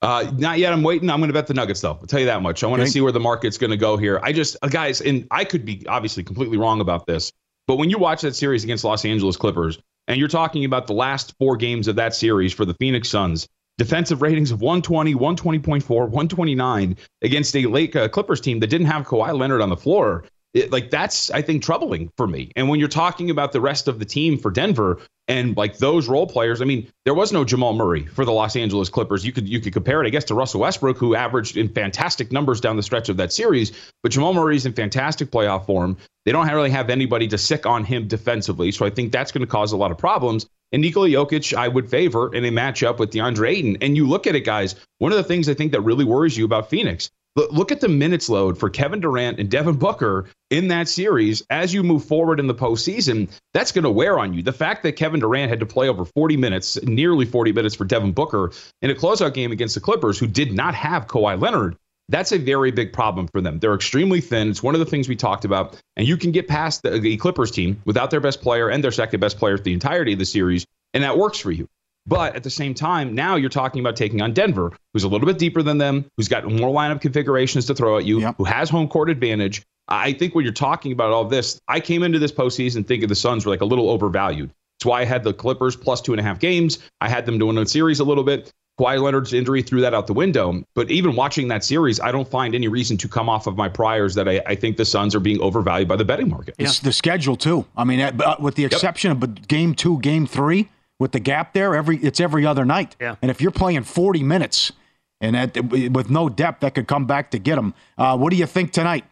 [0.00, 0.72] Uh, not yet.
[0.72, 1.08] I'm waiting.
[1.10, 1.92] I'm going to bet the Nuggets though.
[1.92, 2.64] I'll tell you that much.
[2.64, 2.90] I want to okay.
[2.90, 4.18] see where the market's going to go here.
[4.22, 7.32] I just, uh, guys, and I could be obviously completely wrong about this,
[7.72, 10.92] but when you watch that series against Los Angeles Clippers, and you're talking about the
[10.92, 15.88] last four games of that series for the Phoenix Suns, defensive ratings of 120, 120.4,
[15.88, 20.26] 129 against a late uh, Clippers team that didn't have Kawhi Leonard on the floor.
[20.52, 22.52] It, like that's I think troubling for me.
[22.56, 26.08] And when you're talking about the rest of the team for Denver and like those
[26.08, 29.24] role players, I mean, there was no Jamal Murray for the Los Angeles Clippers.
[29.24, 32.32] You could you could compare it, I guess, to Russell Westbrook, who averaged in fantastic
[32.32, 33.72] numbers down the stretch of that series.
[34.02, 35.96] But Jamal Murray's in fantastic playoff form.
[36.24, 39.44] They don't really have anybody to sic on him defensively, so I think that's going
[39.44, 40.46] to cause a lot of problems.
[40.72, 43.78] And Nikola Jokic, I would favor in a matchup with DeAndre Ayton.
[43.82, 44.74] And you look at it, guys.
[44.98, 47.88] One of the things I think that really worries you about Phoenix Look at the
[47.88, 52.38] minutes load for Kevin Durant and Devin Booker in that series as you move forward
[52.38, 53.30] in the postseason.
[53.54, 54.42] That's going to wear on you.
[54.42, 57.86] The fact that Kevin Durant had to play over 40 minutes, nearly 40 minutes for
[57.86, 61.76] Devin Booker in a closeout game against the Clippers, who did not have Kawhi Leonard,
[62.10, 63.58] that's a very big problem for them.
[63.58, 64.50] They're extremely thin.
[64.50, 65.80] It's one of the things we talked about.
[65.96, 68.92] And you can get past the, the Clippers team without their best player and their
[68.92, 71.66] second best player for the entirety of the series, and that works for you.
[72.06, 75.26] But at the same time, now you're talking about taking on Denver, who's a little
[75.26, 78.36] bit deeper than them, who's got more lineup configurations to throw at you, yep.
[78.38, 79.62] who has home court advantage.
[79.88, 83.14] I think when you're talking about all this, I came into this postseason thinking the
[83.14, 84.50] Suns were like a little overvalued.
[84.78, 86.78] That's why I had the Clippers plus two and a half games.
[87.00, 88.52] I had them doing a series a little bit.
[88.80, 90.64] Kawhi Leonard's injury threw that out the window.
[90.74, 93.68] But even watching that series, I don't find any reason to come off of my
[93.68, 96.54] priors that I, I think the Suns are being overvalued by the betting market.
[96.58, 97.66] It's the schedule, too.
[97.76, 99.22] I mean, uh, with the exception yep.
[99.22, 100.70] of game two, game three,
[101.02, 102.94] with the gap there, every it's every other night.
[103.00, 103.16] Yeah.
[103.20, 104.72] And if you're playing 40 minutes
[105.20, 105.56] And that,
[105.92, 107.74] with no depth, that could come back to get them.
[107.98, 109.04] Uh, what do you think tonight?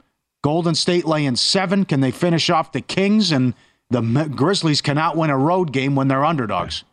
[0.43, 1.85] Golden State laying seven.
[1.85, 3.31] Can they finish off the Kings?
[3.31, 3.55] And
[3.91, 4.01] the
[4.35, 6.85] Grizzlies cannot win a road game when they're underdogs.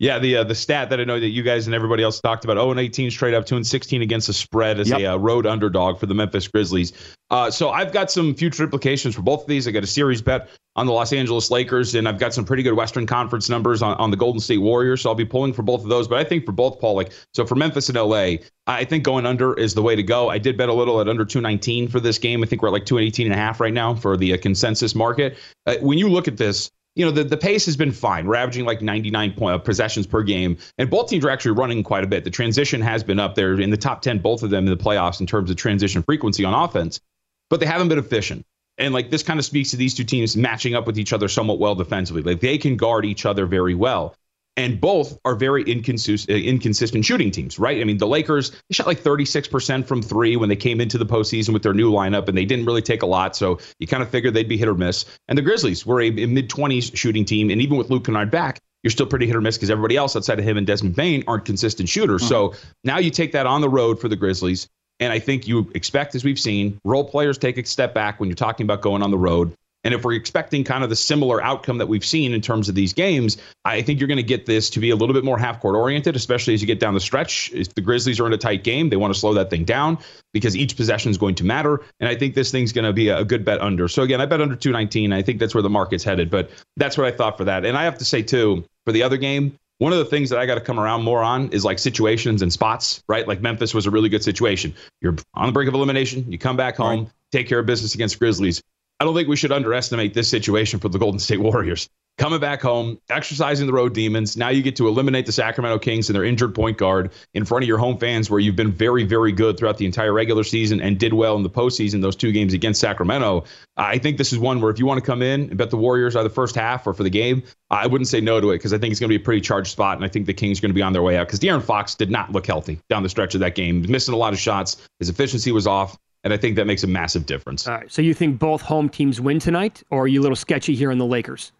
[0.00, 2.44] Yeah, the uh, the stat that I know that you guys and everybody else talked
[2.44, 4.98] about: 0 and 18 straight up, 2 and 16 against the spread as yep.
[4.98, 6.94] a uh, road underdog for the Memphis Grizzlies.
[7.28, 9.68] Uh, so I've got some future implications for both of these.
[9.68, 12.62] I got a series bet on the Los Angeles Lakers, and I've got some pretty
[12.62, 15.02] good Western Conference numbers on, on the Golden State Warriors.
[15.02, 16.08] So I'll be pulling for both of those.
[16.08, 18.36] But I think for both, Paul, like so for Memphis and LA,
[18.66, 20.30] I think going under is the way to go.
[20.30, 22.42] I did bet a little at under 219 for this game.
[22.42, 24.94] I think we're at like 218 and a half right now for the uh, consensus
[24.94, 25.36] market.
[25.66, 28.26] Uh, when you look at this you know, the, the pace has been fine.
[28.26, 31.82] We're averaging like 99 point, uh, possessions per game, and both teams are actually running
[31.82, 32.24] quite a bit.
[32.24, 34.84] The transition has been up there in the top 10, both of them in the
[34.84, 37.00] playoffs in terms of transition frequency on offense,
[37.48, 38.44] but they haven't been efficient.
[38.76, 41.26] And like this kind of speaks to these two teams matching up with each other
[41.26, 42.22] somewhat well defensively.
[42.22, 44.14] Like they can guard each other very well
[44.60, 47.80] and both are very inconsistent, uh, inconsistent shooting teams, right?
[47.80, 51.06] I mean, the Lakers they shot like 36% from three when they came into the
[51.06, 54.02] postseason with their new lineup, and they didn't really take a lot, so you kind
[54.02, 55.06] of figured they'd be hit or miss.
[55.28, 58.30] And the Grizzlies were a, a mid 20s shooting team, and even with Luke Kennard
[58.30, 60.94] back, you're still pretty hit or miss because everybody else outside of him and Desmond
[60.94, 62.22] Bane aren't consistent shooters.
[62.22, 62.28] Mm-hmm.
[62.28, 64.68] So now you take that on the road for the Grizzlies.
[65.00, 68.28] And I think you expect, as we've seen, role players take a step back when
[68.28, 69.54] you're talking about going on the road.
[69.84, 72.74] And if we're expecting kind of the similar outcome that we've seen in terms of
[72.74, 75.38] these games, I think you're going to get this to be a little bit more
[75.38, 77.50] half court oriented, especially as you get down the stretch.
[77.52, 79.98] If the Grizzlies are in a tight game, they want to slow that thing down
[80.32, 81.80] because each possession is going to matter.
[81.98, 83.88] And I think this thing's going to be a good bet under.
[83.88, 85.12] So again, I bet under 219.
[85.12, 87.64] I think that's where the market's headed, but that's what I thought for that.
[87.64, 90.38] And I have to say, too, for the other game, one of the things that
[90.38, 93.26] I got to come around more on is like situations and spots, right?
[93.26, 94.74] Like Memphis was a really good situation.
[95.00, 97.12] You're on the brink of elimination, you come back home, right.
[97.32, 98.62] take care of business against Grizzlies.
[99.00, 101.88] I don't think we should underestimate this situation for the Golden State Warriors.
[102.18, 104.36] Coming back home, exercising the road demons.
[104.36, 107.64] Now you get to eliminate the Sacramento Kings and their injured point guard in front
[107.64, 110.82] of your home fans, where you've been very, very good throughout the entire regular season
[110.82, 113.44] and did well in the postseason, those two games against Sacramento.
[113.74, 115.78] I think this is one where if you want to come in and bet the
[115.78, 118.56] Warriors are the first half or for the game, I wouldn't say no to it
[118.56, 119.96] because I think it's going to be a pretty charged spot.
[119.96, 121.62] And I think the Kings are going to be on their way out because De'Aaron
[121.62, 124.38] Fox did not look healthy down the stretch of that game, missing a lot of
[124.38, 124.86] shots.
[124.98, 125.96] His efficiency was off.
[126.22, 127.66] And I think that makes a massive difference.
[127.66, 127.90] All right.
[127.90, 130.90] So you think both home teams win tonight, or are you a little sketchy here
[130.90, 131.52] on the Lakers?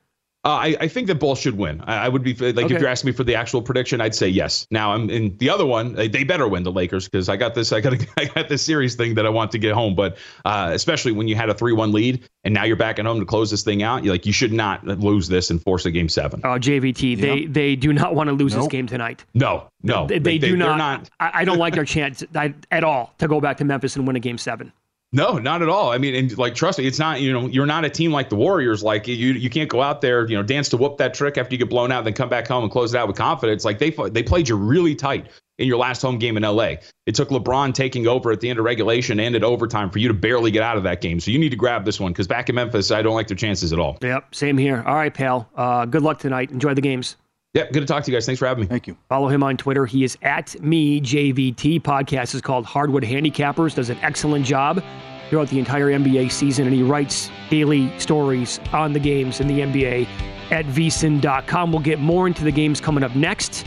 [0.43, 1.83] Uh, I, I, think that both should win.
[1.83, 2.75] I, I would be like okay.
[2.75, 4.67] if you're asking me for the actual prediction, I'd say yes.
[4.71, 5.93] Now I'm in the other one.
[5.93, 7.73] They, they better win the Lakers because I got this.
[7.73, 9.95] I got I got this series thing that I want to get home.
[9.95, 13.21] But uh, especially when you had a three-one lead and now you're back at home
[13.21, 15.91] to close this thing out, you like you should not lose this and force a
[15.91, 16.41] game seven.
[16.43, 17.21] Oh, JVT, yep.
[17.21, 18.63] they they do not want to lose nope.
[18.63, 19.23] this game tonight.
[19.35, 20.79] No, no, they, they, they do not.
[20.79, 21.11] not.
[21.21, 22.25] I, I, don't like their chance
[22.71, 24.73] at all to go back to Memphis and win a game seven.
[25.13, 25.91] No, not at all.
[25.91, 28.29] I mean, and like, trust me, it's not, you know, you're not a team like
[28.29, 28.83] the Warriors.
[28.83, 31.53] Like, you you can't go out there, you know, dance to whoop that trick after
[31.53, 33.65] you get blown out, then come back home and close it out with confidence.
[33.65, 35.27] Like, they they played you really tight
[35.59, 36.75] in your last home game in LA.
[37.07, 40.09] It took LeBron taking over at the end of regulation and at overtime for you
[40.09, 41.19] to barely get out of that game.
[41.21, 43.37] So you need to grab this one because back in Memphis, I don't like their
[43.37, 43.99] chances at all.
[44.01, 44.83] Yep, same here.
[44.87, 45.51] All right, pal.
[45.55, 46.51] Uh, good luck tonight.
[46.51, 47.17] Enjoy the games.
[47.53, 48.27] Yeah, good to talk to you guys.
[48.27, 48.69] Thanks for having me.
[48.69, 48.97] Thank you.
[49.09, 49.85] Follow him on Twitter.
[49.85, 51.83] He is at me JVT.
[51.83, 53.75] Podcast is called Hardwood Handicappers.
[53.75, 54.85] Does an excellent job
[55.29, 59.61] throughout the entire NBA season, and he writes daily stories on the games in the
[59.61, 60.07] NBA
[60.53, 61.73] at vsin.com.
[61.73, 63.65] We'll get more into the games coming up next.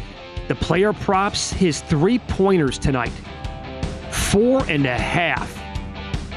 [0.48, 3.12] The player props his three pointers tonight.
[4.12, 5.58] Four and a half.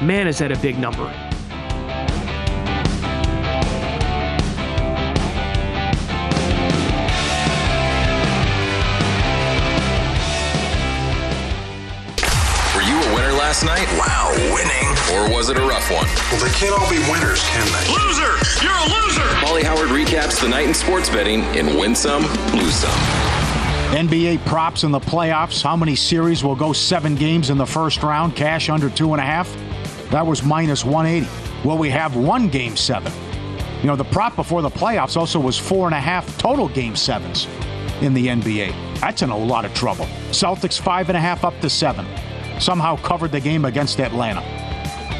[0.01, 1.26] Man, is that a big number.
[13.47, 13.87] Last night?
[13.97, 14.89] Wow, winning.
[15.15, 16.05] Or was it a rough one?
[16.29, 17.93] Well, they can't all be winners, can they?
[17.93, 18.35] Loser!
[18.61, 19.23] You're a loser!
[19.41, 22.91] Molly Howard recaps the night in sports betting in Win Some, Lose Some.
[23.95, 25.63] NBA props in the playoffs.
[25.63, 28.35] How many series will go seven games in the first round?
[28.35, 29.49] Cash under two and a half?
[30.11, 31.25] That was minus 180.
[31.65, 33.13] Will we have one game seven?
[33.79, 36.97] You know, the prop before the playoffs also was four and a half total game
[36.97, 37.47] sevens
[38.01, 38.99] in the NBA.
[38.99, 40.03] That's in a lot of trouble.
[40.31, 42.05] Celtics five and a half up to seven
[42.59, 44.41] somehow covered the game against Atlanta.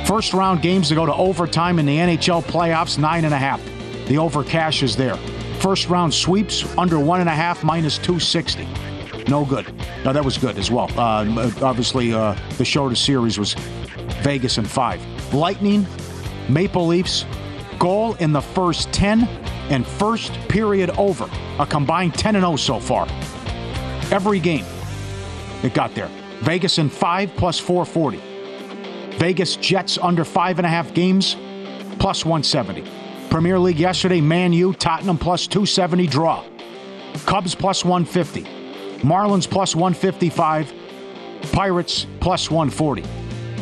[0.06, 3.62] First round games to go to overtime in the NHL playoffs, nine and a half.
[4.08, 5.18] The over cash is there.
[5.60, 8.68] First round sweeps, under one and a half, minus 260.
[9.28, 9.68] No good.
[10.06, 10.90] No, that was good as well.
[10.98, 13.54] Uh, obviously, uh, the shortest series was
[14.22, 15.02] Vegas and five.
[15.34, 15.86] Lightning,
[16.48, 17.26] Maple Leafs,
[17.78, 19.24] goal in the first 10
[19.70, 21.30] and first period over.
[21.60, 23.08] A combined 10 and 0 so far.
[24.12, 24.66] Every game
[25.64, 26.10] it got there.
[26.42, 29.18] Vegas in five plus 440.
[29.18, 31.36] Vegas Jets under five and a half games
[32.00, 32.84] plus 170.
[33.30, 36.44] Premier League yesterday, Man U, Tottenham plus 270 draw.
[37.26, 38.44] Cubs plus 150.
[39.02, 40.74] Marlins plus 155.
[41.52, 43.04] Pirates plus 140.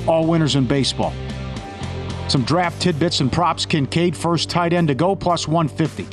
[0.07, 1.13] All winners in baseball.
[2.27, 3.65] Some draft tidbits and props.
[3.65, 6.03] Kincaid, first tight end to go, plus 150.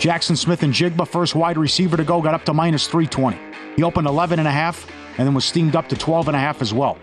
[0.00, 3.38] Jaxon Smith-Njigba, first wide receiver to go, got up to minus 320.
[3.76, 4.86] He opened 11 and a half
[5.18, 6.98] and then was steamed up to 12 and a half as well.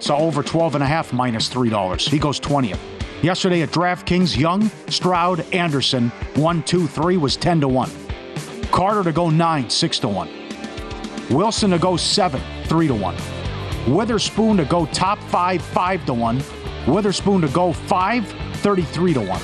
[0.00, 2.08] So over 12 and a half minus $3.
[2.08, 2.78] He goes 20th.
[3.22, 7.90] Yesterday at DraftKings, Young, Stroud, Anderson, 1, 2, 3 was 10 to 1.
[8.72, 10.28] Carter to go 9, 6 to 1.
[11.30, 13.16] Wilson to go 7, 3 to 1.
[13.86, 16.42] Witherspoon to go top 5, 5 to 1.
[16.88, 19.40] Witherspoon to go 5, 33 to 1.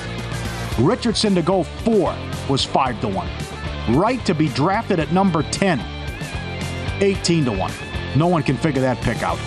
[0.85, 2.15] Richardson to go 4
[2.49, 3.29] was 5 to 1.
[3.97, 5.79] Wright to be drafted at number 10,
[7.01, 7.88] 18 to 1.
[8.15, 9.39] No one can figure that pick out.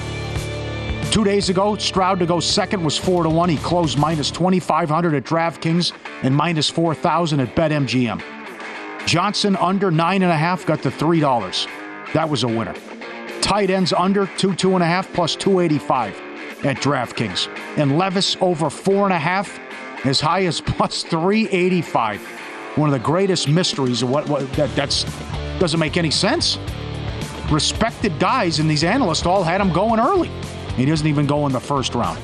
[1.13, 3.49] Two days ago, Stroud to go second was 4 to 1.
[3.51, 8.23] He closed minus 2,500 at DraftKings and minus 4,000 at BetMGM.
[9.07, 12.13] Johnson under 9.5 got to $3.
[12.15, 12.75] That was a winner.
[13.43, 16.15] Tight ends under 2, 2.5 plus 285
[16.65, 17.49] at DraftKings.
[17.77, 22.23] And Levis over 4.5 as high as plus 385.
[22.77, 25.05] One of the greatest mysteries of what, what that that's
[25.59, 26.59] doesn't make any sense.
[27.51, 30.31] Respected guys and these analysts all had him going early.
[30.77, 32.19] He doesn't even go in the first round.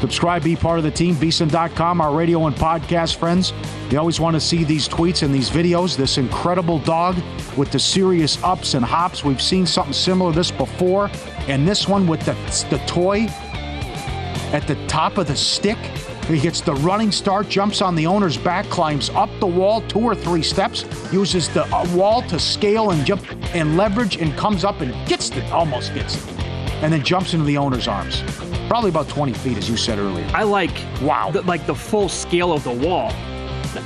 [0.00, 3.52] Subscribe, be part of the team, VSiN.com, our radio and podcast friends.
[3.90, 5.94] You always want to see these tweets and these videos.
[5.94, 7.16] This incredible dog
[7.56, 9.24] with the serious ups and hops.
[9.24, 11.10] We've seen something similar this before.
[11.48, 12.32] And this one with the,
[12.70, 13.26] the toy
[14.54, 15.76] at the top of the stick.
[16.30, 19.98] He gets the running start, jumps on the owner's back, climbs up the wall two
[19.98, 23.20] or three steps, uses the uh, wall to scale and jump
[23.52, 26.30] and leverage, and comes up and gets it, almost gets it,
[26.84, 28.22] and then jumps into the owner's arms.
[28.68, 30.24] Probably about 20 feet, as you said earlier.
[30.32, 30.70] I like
[31.02, 33.10] wow, the, like the full scale of the wall.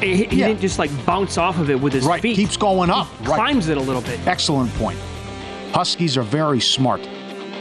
[0.00, 0.48] He, he Yeah.
[0.48, 2.36] didn't just like bounce off of it with his Right, feet.
[2.36, 3.06] keeps going up.
[3.20, 3.36] He Right.
[3.36, 4.20] climbs it a little bit.
[4.26, 4.98] Excellent point.
[5.72, 7.00] Huskies are very smart.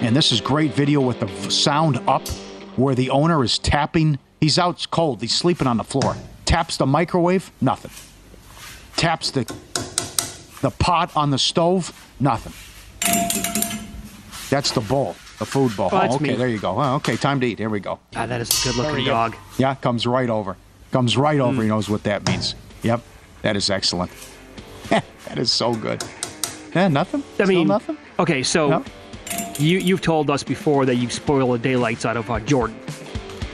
[0.02, 2.28] And this is great video with the sound up
[2.76, 4.20] where the owner is tapping.
[4.44, 5.22] He's out cold.
[5.22, 6.18] He's sleeping on the floor.
[6.44, 7.92] Taps the microwave, nothing.
[8.98, 9.46] Taps the
[10.62, 12.52] the pot on the stove, nothing.
[14.50, 15.88] That's the bowl, the food bowl.
[15.94, 16.36] Oh, okay, me.
[16.36, 16.78] there you go.
[16.78, 17.58] Oh, okay, time to eat.
[17.58, 18.02] Here we go.
[18.18, 19.12] Ah, that is a good There we looking go.
[19.12, 19.36] dog.
[19.58, 20.58] Yeah, comes right over.
[20.92, 21.56] Comes right over.
[21.56, 21.62] Hmm.
[21.62, 22.56] He knows what that means.
[22.82, 23.00] Yep,
[23.44, 24.12] that is excellent.
[24.90, 26.04] that is so good.
[26.76, 27.22] Yeah, nothing.
[27.24, 27.98] I Still mean, nothing.
[28.20, 28.84] okay, so No.
[29.58, 32.76] you you've told us before that you spoil the daylights out of uh, Jordan.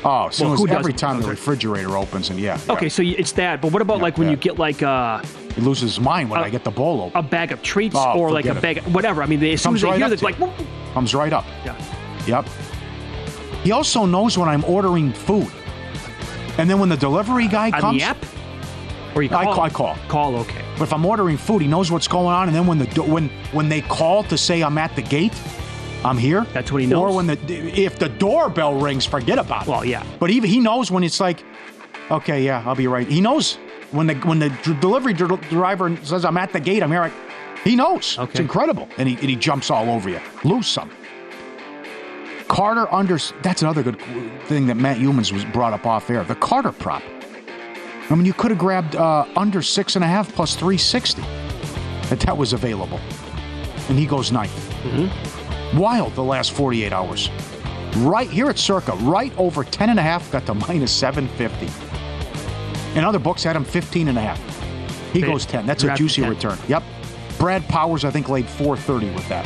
[0.03, 2.73] Oh, as soon Well, as every time the refrigerator opens, and yeah, yeah.
[2.73, 3.61] Okay, so it's that.
[3.61, 4.31] But what about Yeah, like when yeah.
[4.31, 5.21] you get like uh,
[5.55, 7.19] he loses his mind when Uh, I get the bowl open.
[7.19, 8.61] a bag of treats Oh, or like a it.
[8.61, 9.21] bag of whatever?
[9.21, 10.51] I mean, they, as soon as they right hear this, like, whoop.
[10.93, 11.45] Comes right up.
[11.65, 11.75] yeah.
[12.27, 12.47] Yep.
[13.63, 15.51] He also knows when I'm ordering food,
[16.57, 18.17] and then when the delivery guy on comes, the app,
[19.15, 19.53] or you I call?
[19.55, 19.97] call- I call.
[20.07, 20.63] Call, okay.
[20.77, 23.27] But if I'm ordering food, he knows what's going on, and then when the when
[23.51, 25.33] when they call to say I'm at the gate,
[26.03, 26.45] I'm here.
[26.53, 27.11] That's what he knows.
[27.11, 27.37] Or when the
[27.79, 29.69] if the doorbell rings, forget about it.
[29.69, 30.03] Well, yeah.
[30.19, 31.43] But even he knows when it's like,
[32.09, 33.07] okay, yeah, I'll be right.
[33.07, 33.55] He knows
[33.91, 37.11] when the when the delivery dr- driver says I'm at the gate, I'm here.
[37.63, 38.17] He knows.
[38.19, 40.21] It's incredible, and he and he jumps all over you.
[40.45, 40.89] Lose some.
[42.47, 43.17] Carter under.
[43.41, 43.99] That's another good
[44.45, 46.23] thing that Matt Youmans was brought up off air.
[46.23, 47.03] The Carter prop.
[48.09, 51.21] I mean, you could have grabbed uh, under six and a half plus 360
[52.09, 52.99] that that was available.
[53.87, 54.51] And he goes ninth.
[55.75, 57.29] Wild the last 48 hours.
[57.97, 61.67] Right here at Circa, right over 10 and a half, got to minus 750.
[62.95, 64.39] And other books had him 15 and a half.
[65.13, 65.65] He goes 10.
[65.65, 66.57] That's a juicy return.
[66.67, 66.83] Yep.
[67.39, 69.45] Brad Powers, I think, laid 430 with that.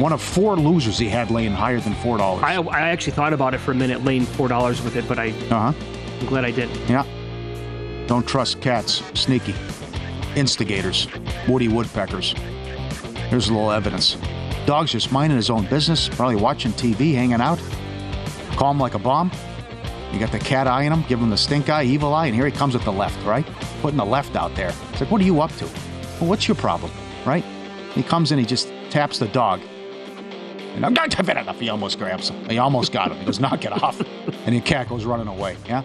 [0.00, 2.42] One of four losers he had laying higher than $4.
[2.42, 5.18] I, I actually thought about it for a minute, laying four dollars with it, but
[5.18, 5.72] I, Uh huh.
[6.20, 6.78] I'm glad I didn't.
[6.88, 7.04] Yeah.
[8.06, 9.02] Don't trust cats.
[9.14, 9.54] Sneaky.
[10.34, 11.08] Instigators.
[11.48, 12.34] Woody woodpeckers.
[13.32, 14.18] Here's a little evidence.
[14.66, 17.58] Dog's just minding his own business, probably watching TV, hanging out.
[18.56, 19.32] Calm like a bomb.
[20.12, 22.44] You got the cat eyeing him, give him the stink eye, evil eye, and here
[22.44, 23.46] he comes with the left, right?
[23.80, 24.70] Putting the left out there.
[24.90, 25.64] It's like, what are you up to?
[26.20, 26.92] Well, what's your problem,
[27.24, 27.42] right?
[27.94, 29.62] He comes in, he just taps the dog.
[30.74, 31.58] And I'm not enough.
[31.58, 32.50] He almost grabs him.
[32.50, 33.16] He almost got him.
[33.16, 33.98] He goes, knock it off.
[34.44, 35.56] And the cat goes running away.
[35.64, 35.84] Yeah?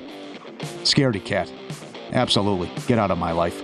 [0.83, 1.49] Scaredy cat.
[2.11, 2.69] Absolutely.
[2.87, 3.63] Get out of my life.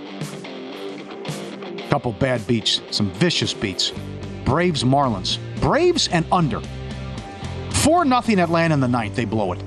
[1.94, 2.80] Couple bad beats.
[2.90, 3.92] Some vicious beats.
[4.44, 5.38] Braves Marlins.
[5.60, 6.60] Braves and under.
[7.70, 9.14] 4 nothing Atlanta in the ninth.
[9.14, 9.62] They blow it.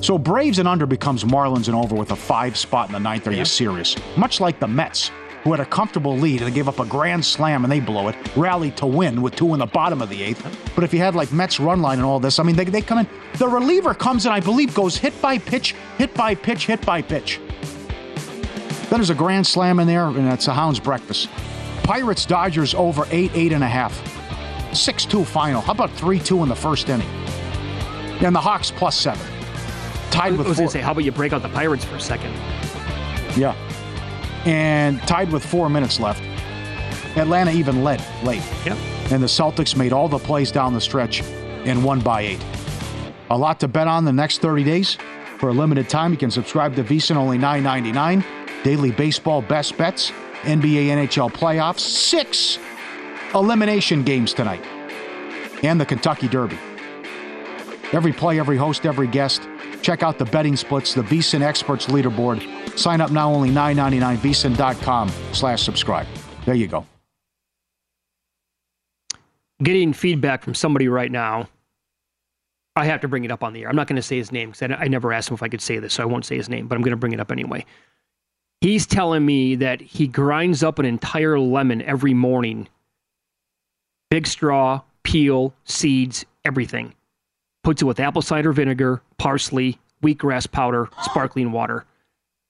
[0.00, 3.26] So Braves and under becomes Marlins and over with a five spot in the ninth.
[3.26, 3.96] Are you serious?
[4.16, 5.10] Much like the Mets,
[5.42, 8.06] who had a comfortable lead and they gave up a grand slam and they blow
[8.06, 10.46] it, rallied to win with two in the bottom of the eighth.
[10.76, 12.80] But if you had like Mets run line and all this, I mean, they, they
[12.80, 13.08] come in.
[13.38, 17.02] The reliever comes in, I believe, goes hit by pitch, hit by pitch, hit by
[17.02, 17.40] pitch.
[18.90, 21.28] Then there's a grand slam in there, and it's a Hounds breakfast.
[21.84, 23.94] Pirates Dodgers over eight, eight and a half.
[24.74, 25.60] 6 2 final.
[25.60, 27.08] How about 3 2 in the first inning?
[28.24, 29.24] And the Hawks plus seven.
[30.10, 30.62] Tied with I was four.
[30.64, 32.32] going to say, how about you break out the Pirates for a second?
[33.36, 33.54] Yeah.
[34.44, 36.22] And tied with four minutes left.
[37.16, 38.42] Atlanta even led late.
[38.64, 38.76] Yep.
[39.12, 42.44] And the Celtics made all the plays down the stretch and won by eight.
[43.30, 44.98] A lot to bet on the next 30 days.
[45.38, 48.24] For a limited time, you can subscribe to VSiN only $9.99.
[48.62, 50.10] Daily baseball best bets,
[50.42, 52.58] NBA, NHL playoffs, six
[53.34, 54.64] elimination games tonight,
[55.62, 56.58] and the Kentucky Derby.
[57.92, 59.42] Every play, every host, every guest.
[59.82, 62.78] Check out the betting splits, the VSiN Experts Leaderboard.
[62.78, 66.06] Sign up now, only $9.99, VSiN.com slash subscribe.
[66.44, 66.86] There you go.
[69.62, 71.48] Getting feedback from somebody right now.
[72.76, 73.68] I have to bring it up on the air.
[73.68, 75.48] I'm not going to say his name because I, I never asked him if I
[75.48, 77.20] could say this, so I won't say his name, but I'm going to bring it
[77.20, 77.66] up anyway.
[78.60, 82.68] He's telling me that he grinds up an entire lemon every morning
[84.10, 86.92] big straw, peel, seeds, everything.
[87.62, 91.86] Puts it with apple cider vinegar, parsley, wheatgrass powder, sparkling water.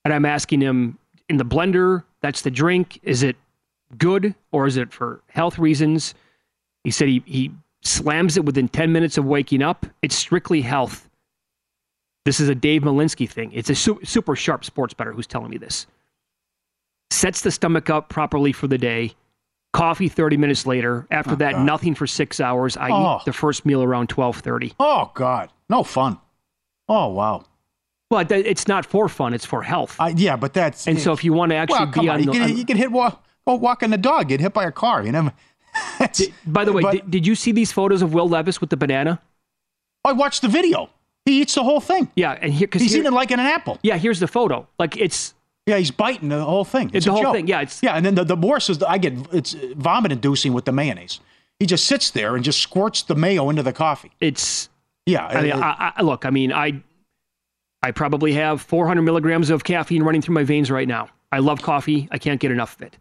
[0.05, 0.99] And I'm asking him
[1.29, 2.99] in the blender, that's the drink.
[3.03, 3.37] Is it
[3.99, 6.15] good or is it for health reasons?
[6.85, 7.53] He said he, he
[7.83, 9.87] slams it within 10 minutes of waking up.
[10.03, 11.09] It's strictly health.
[12.25, 13.51] This is a Dave Malinsky thing.
[13.53, 15.87] It's a su- super sharp sports bettor who's telling me this.
[17.21, 19.13] Sets the stomach up properly for the day.
[19.75, 21.07] Coffee 30 minutes later.
[21.11, 21.67] After Oh, that, God.
[21.67, 22.79] nothing for six hours.
[22.79, 23.19] I Oh.
[23.21, 24.73] eat the first meal around 1230.
[24.81, 25.51] Oh, God.
[25.69, 26.19] No fun.
[26.89, 27.45] Oh, wow.
[28.11, 29.35] Well, it's not for fun.
[29.35, 29.97] It's for health.
[30.01, 30.89] Uh, yeah, but that's.
[30.89, 32.17] and so if you want to actually well, be on.
[32.17, 32.39] on You the...
[32.39, 35.05] can, you can hit walk, oh, walking the dog, get hit by a car.
[35.05, 35.31] You know.
[36.15, 38.71] Did- by the way, but- did, did you see these photos of Will Levis with
[38.71, 39.21] the banana?
[40.05, 40.89] I watched the video.
[41.27, 42.11] He eats the whole thing.
[42.17, 43.79] Yeah, and here because He's eating it like an apple.
[43.83, 44.67] Yeah, here's the photo.
[44.79, 45.35] Like it's
[45.67, 46.91] Yeah, he's biting the whole thing.
[46.93, 47.35] It's, the a whole joke.
[47.35, 47.47] thing.
[47.47, 50.53] Yeah, it's Yeah, and then the, the worst is that I get it's vomit inducing
[50.53, 51.21] with the mayonnaise.
[51.59, 54.11] He just sits there and just squirts the mayo into the coffee.
[54.21, 54.69] it's.
[55.07, 56.25] Yeah, I mean, it- I, I, look.
[56.25, 56.83] I mean, I
[57.83, 61.09] I probably have 400 milligrams of caffeine running through my veins right now.
[61.33, 62.09] I love coffee.
[62.11, 62.97] I can't get enough of it.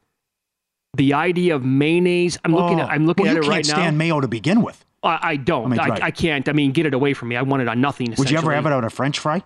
[0.96, 2.38] The idea of mayonnaise.
[2.44, 2.84] I'm looking oh.
[2.84, 2.90] at.
[2.90, 4.84] I'm looking well, at you it can't stand mayo to begin with.
[5.04, 5.66] I, I don't.
[5.66, 6.04] I mean, I, right.
[6.04, 6.48] I can't.
[6.50, 7.36] I mean, get it away from me.
[7.36, 8.14] I want it on nothing.
[8.18, 9.44] Would you ever have it on a French fry?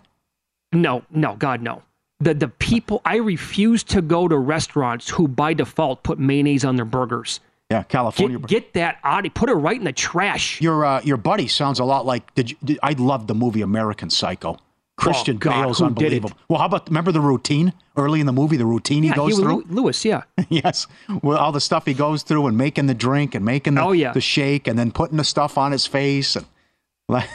[0.72, 1.84] No, no, God, no.
[2.24, 6.76] The the people I refuse to go to restaurants who by default put mayonnaise on
[6.76, 7.39] their burgers.
[7.71, 8.38] Yeah, California.
[8.39, 9.26] Get, get that out.
[9.34, 10.61] Put it right in the trash.
[10.61, 12.34] Your uh, your buddy sounds a lot like.
[12.36, 14.57] Did, you, did I love the movie American Psycho?
[14.95, 16.03] Christian Oh, God, Bale's who did it?
[16.03, 16.38] unbelievable.
[16.47, 18.57] Well, how about remember the routine early in the movie?
[18.57, 19.55] The routine he yeah, goes Huey through.
[19.67, 20.05] Lew- Lewis.
[20.05, 20.21] Yeah.
[20.49, 20.86] yes,
[21.24, 23.91] well, all the stuff he goes through and making the drink and making the, Oh,
[23.91, 24.11] yeah.
[24.11, 26.45] the shake and then putting the stuff on his face and
[27.09, 27.28] like,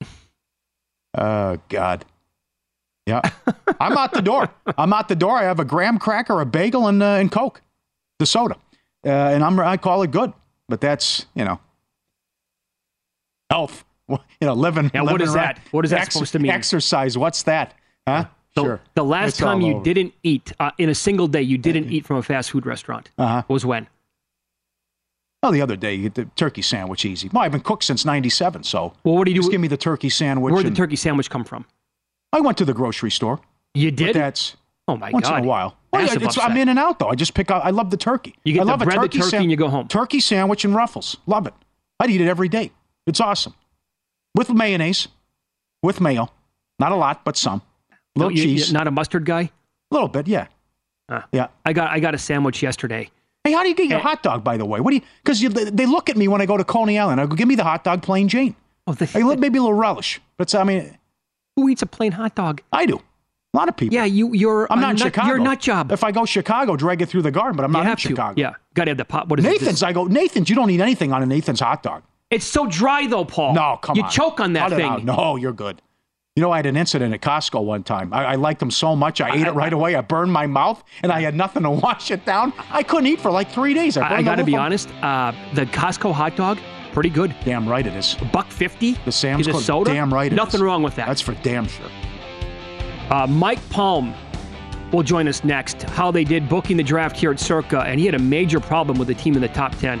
[1.18, 2.04] oh God,
[3.06, 3.20] yeah.
[3.80, 4.48] I'm out the door.
[4.78, 5.36] I'm out the door.
[5.38, 7.60] I have a graham cracker, a bagel, and uh, and Coke,
[8.18, 8.56] the soda,
[9.04, 10.32] uh, and I'm I call it good.
[10.68, 11.60] But that's you know,
[13.50, 13.84] health.
[14.40, 14.90] You know, living.
[14.92, 15.56] Yeah, what living is right.
[15.56, 15.64] that?
[15.72, 16.50] What is that Ex- supposed to mean?
[16.52, 17.16] Exercise.
[17.16, 17.72] What's that?
[18.06, 18.26] Huh?
[18.54, 18.80] The, sure.
[18.94, 19.82] the last It's time you over.
[19.84, 23.08] didn't eat uh, in a single day, you didn't eat from a fast food restaurant.
[23.16, 23.42] Uh-huh.
[23.48, 23.86] Was when?
[25.42, 27.30] Oh, the other day, you get the turkey sandwich easy.
[27.32, 28.92] Well, I've been cooked since 97, so.
[29.04, 29.52] Well, what do you Just do?
[29.52, 30.52] give me the turkey sandwich.
[30.52, 31.64] Where'd the turkey sandwich come from?
[32.34, 33.40] I went to the grocery store.
[33.74, 34.14] You did?
[34.16, 34.56] that's
[34.86, 35.38] Oh my once god!
[35.38, 35.76] in a while.
[35.92, 36.36] Well, yeah, it's.
[36.38, 37.08] I'm in and out, though.
[37.08, 37.64] I just pick out.
[37.64, 38.34] I love the turkey.
[38.44, 39.88] You get I the love a bread, the turkey turkey, and you go home.
[39.88, 41.16] Turkey sandwich and Ruffles.
[41.26, 41.54] Love it.
[42.00, 42.70] I'd eat it every day.
[43.06, 43.54] It's awesome.
[44.34, 45.08] With mayonnaise,
[45.82, 46.28] with mayo.
[46.78, 47.62] Not a lot, but some.
[48.16, 48.72] Little No, you- cheese.
[48.72, 49.42] not a mustard guy.
[49.42, 49.50] A
[49.94, 50.48] little bit, yeah.
[51.08, 51.26] Ah.
[51.32, 51.46] Yeah.
[51.64, 53.10] I got I got a sandwich yesterday.
[53.44, 54.02] Hey, how do you get your Eh.
[54.02, 54.80] hot dog, by the way?
[54.80, 55.02] What do you?
[55.22, 57.20] Because they look at me when I go to Coney Island.
[57.20, 58.56] I go, give me the hot dog, plain Jane.
[58.86, 60.96] Oh, the, I maybe a little relish, but I mean,
[61.56, 62.62] who eats a plain hot dog?
[62.72, 62.96] I do.
[62.96, 63.94] A lot of people.
[63.94, 65.28] Yeah, you you're I'm not in nut- Chicago.
[65.28, 65.92] You're a nut job.
[65.92, 68.00] If I go Chicago, drag it through the garden, but I'm you not in to.
[68.00, 68.34] Chicago.
[68.40, 69.28] Yeah, got to have the pot.
[69.28, 69.48] What is it?
[69.48, 72.02] Nathan's, I go, Nathan's, you don't need anything on a Nathan's hot dog.
[72.30, 73.54] It's so dry though, Paul.
[73.54, 74.08] No, come you on.
[74.08, 75.04] You choke on that Cut thing.
[75.04, 75.80] No, you're good.
[76.34, 78.12] You know, I had an incident at Costco one time.
[78.12, 79.94] I, I liked them so much, I, ate it right away.
[79.94, 82.52] I burned my mouth, and I had nothing to wash it down.
[82.72, 83.96] I couldn't eat for like three days.
[83.96, 84.88] I, I, I got to be honest.
[85.00, 86.58] Uh, the Costco hot dog,
[86.94, 87.34] pretty good.
[87.44, 88.14] Damn right it is.
[88.32, 88.92] Buck fifty.
[89.04, 89.92] The Sam's the Club, soda.
[89.92, 90.62] damn right it Nothing is.
[90.62, 91.06] wrong with that.
[91.06, 91.90] That's for damn sure.
[93.10, 94.14] Uh, Mike Palm
[94.92, 95.82] will join us next.
[95.82, 98.98] How they did booking the draft here at Circa, and he had a major problem
[98.98, 100.00] with the team in the top 10.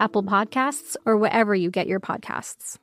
[0.00, 2.78] Apple Podcasts, or wherever you get your podcasts.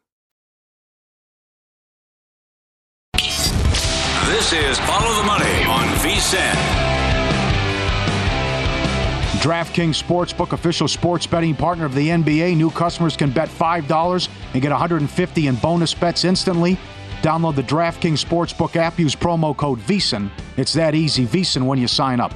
[4.28, 6.88] This is Follow the Money on VSIN.
[9.39, 12.57] DraftKings Sportsbook, official sports betting partner of the NBA.
[12.57, 16.78] New customers can bet $5 and get 150 in bonus bets instantly.
[17.22, 18.99] Download the DraftKings Sportsbook app.
[18.99, 20.30] Use promo code VSIN.
[20.57, 21.26] It's that easy.
[21.26, 22.34] VSIN when you sign up.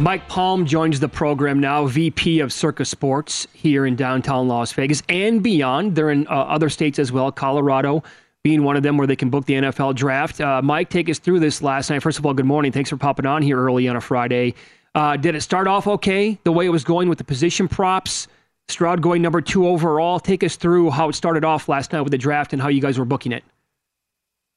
[0.00, 5.02] Mike Palm joins the program now, VP of Circa Sports here in downtown Las Vegas
[5.10, 5.94] and beyond.
[5.94, 8.02] They're in uh, other states as well, Colorado
[8.42, 10.40] being one of them where they can book the NFL draft.
[10.40, 12.02] Uh, Mike, take us through this last night.
[12.02, 12.72] First of all, good morning.
[12.72, 14.54] Thanks for popping on here early on a Friday.
[14.94, 18.26] Uh, did it start off okay, the way it was going with the position props?
[18.68, 20.18] Stroud going number two overall.
[20.18, 22.80] Take us through how it started off last night with the draft and how you
[22.80, 23.44] guys were booking it.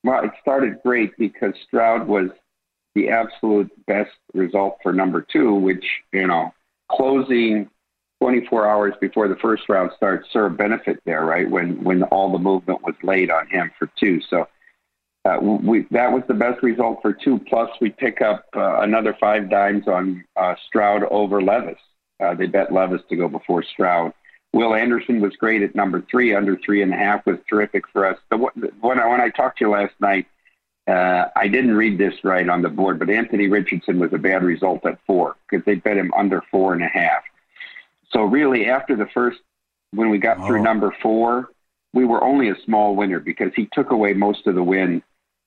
[0.06, 2.30] Well, it started great because Stroud was
[2.96, 6.54] the absolute best result for number two, which, you know,
[6.92, 7.70] closing
[8.22, 11.50] 24 hours before the first round starts served benefit there, right?
[11.50, 14.22] When, when all the movement was laid on him for two.
[14.30, 14.48] So,
[15.26, 17.40] uh, we, that was the best result for two.
[17.48, 21.80] Plus, we pick up uh, another five dimes on uh, Stroud over Levis.
[22.20, 24.14] Uh, they bet Levis to go before Stroud.
[24.52, 28.06] Will Anderson was great at number three, under three and a half was terrific for
[28.06, 28.18] us.
[28.30, 28.38] The,
[28.82, 30.28] when I when I talked to you last night,
[30.88, 34.44] uh, I didn't read this right on the board, but Anthony Richardson was a bad
[34.44, 37.24] result at four because they bet him under four and a half.
[38.12, 39.40] So really, after the first,
[39.92, 40.48] when we got oh.
[40.48, 41.50] through number four,
[41.94, 45.02] we were only a small winner because he took away most of the win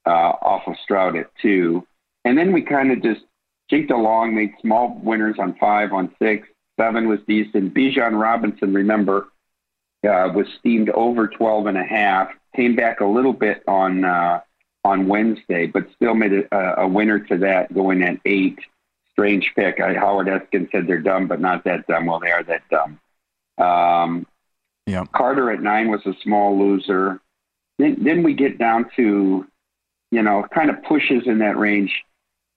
[0.06, 0.10] uh,
[0.40, 1.86] off of Stroud at two,
[2.24, 3.22] and then we kind of just
[3.68, 7.74] jinked along, made small winners on five, on six, seven was decent.
[7.74, 9.28] Bijan Robinson, remember,
[10.02, 14.02] uh, was steamed over 12 and a half, came back a little bit on.
[14.02, 14.40] Uh,
[14.86, 18.58] on Wednesday, but still made a, a winner to that going at eight.
[19.10, 19.80] Strange pick.
[19.80, 22.06] I, Howard Eskin said they're dumb, but not that dumb.
[22.06, 23.00] Well, they are that dumb.
[23.58, 24.26] Um,
[24.86, 25.04] Yeah.
[25.12, 27.20] Carter at nine was a small loser.
[27.78, 29.46] Then, then we get down to,
[30.12, 32.04] you know, kind of pushes in that range.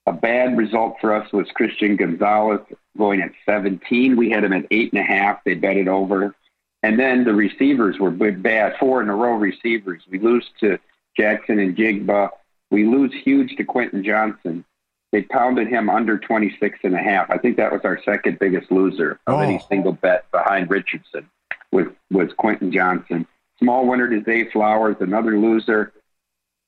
[0.05, 2.61] A bad result for us was Christian Gonzalez
[2.97, 4.15] going at 17.
[4.15, 5.43] We had him at eight and a half.
[5.43, 6.35] They bet it over.
[6.83, 10.03] And then the receivers were bad, four in a row receivers.
[10.09, 10.77] We lose to
[11.19, 12.29] Jaxon Njigba.
[12.71, 14.63] We lose huge to Quentin Johnston.
[15.11, 17.29] They pounded him under 26 and a half.
[17.29, 19.39] I think that was our second biggest loser of oh.
[19.39, 21.29] any single bet behind Richardson
[21.71, 23.25] was, was Quentin Johnston.
[23.57, 25.91] Small winner to Zay Flowers, another loser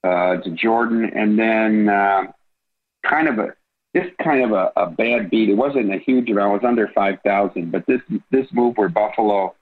[0.04, 1.06] uh, to Jordan.
[1.06, 2.32] And then uh,
[3.04, 3.54] kind of a
[3.96, 5.50] just kind of a, a bad beat.
[5.50, 6.52] It wasn't a huge amount.
[6.52, 7.72] It was under 5,000.
[7.72, 9.54] But this, this move where Buffalo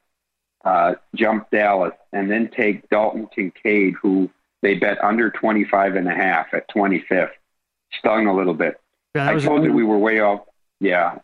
[0.63, 4.29] uh, jump Dallas and then take Dalton Kincaid, who
[4.61, 7.31] they bet under 25 and a half at 25th,
[7.97, 8.79] stung a little bit.
[9.15, 10.41] Yeah, I told you we were way off.
[10.79, 11.17] Yeah,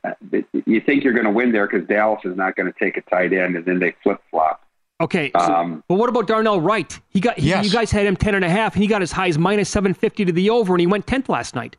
[0.65, 3.01] you think you're going to win there because Dallas is not going to take a
[3.01, 4.61] tight end, and then they flip flop.
[4.99, 6.99] Okay, so, um, but what about Darnell Wright?
[7.09, 7.65] He got he, yes.
[7.65, 9.69] you guys had him ten and a half, and he got as high as minus
[9.69, 11.75] seven fifty to the over, and he went tenth last night.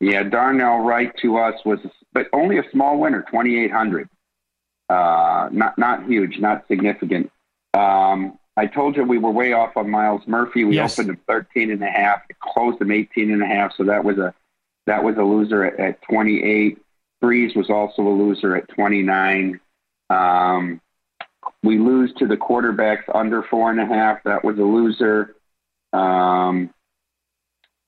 [0.00, 1.80] Yeah, Darnell Wright to us was,
[2.12, 4.08] but only a small winner, twenty eight hundred.
[4.88, 7.30] Uh, not not huge, not significant.
[7.74, 10.64] Um, I told you we were way off on Myles Murphy.
[10.64, 10.98] We yes.
[10.98, 14.18] opened him 13 and a half, closed him 18 and a half, so that was
[14.18, 14.34] a
[14.86, 16.78] that was a loser at, at 28.
[17.22, 19.60] Bresee was also a loser at 29.
[20.10, 20.80] Um,
[21.62, 24.24] we lose to the quarterbacks under four and a half.
[24.24, 25.36] That was a loser.
[25.92, 26.70] Um,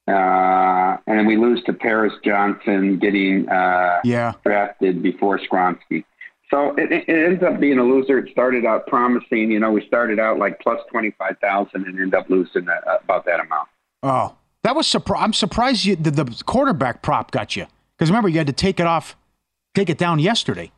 [0.07, 4.35] uh, and we lose to Paris Johnson getting uh, yeah.
[4.45, 6.05] drafted before Skoronski.
[6.51, 8.19] So it, it, ends up being a loser.
[8.19, 9.51] It started out promising.
[9.51, 13.25] You know, we started out like plus 25,000 and end up losing that, uh, about
[13.27, 13.69] that amount.
[14.03, 14.35] Oh,
[14.65, 15.23] that was surprised.
[15.23, 17.67] I'm surprised you, the, the quarterback prop got you.
[17.97, 19.17] Because remember, you had to take it off,
[19.75, 20.73] take it down yesterday.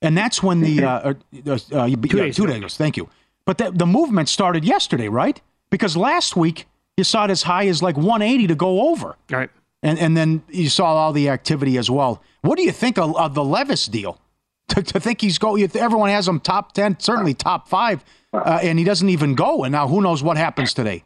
[0.00, 1.14] And that's when the, uh, uh,
[1.46, 2.76] uh, uh two, yeah, days two days.
[2.76, 3.08] Thank you.
[3.44, 5.40] But the, the movement started yesterday, right?
[5.70, 6.66] Because last week
[6.96, 9.16] you saw it as high as like 180 to go over.
[9.30, 9.50] Right.
[9.82, 12.22] And, and then you saw all the activity as well.
[12.42, 14.20] What do you think of, of the Levis deal?
[14.68, 15.56] To, to think he's go.
[15.56, 19.64] Everyone has him top ten, certainly top five, uh, and he doesn't even go.
[19.64, 21.04] And now who knows what happens today?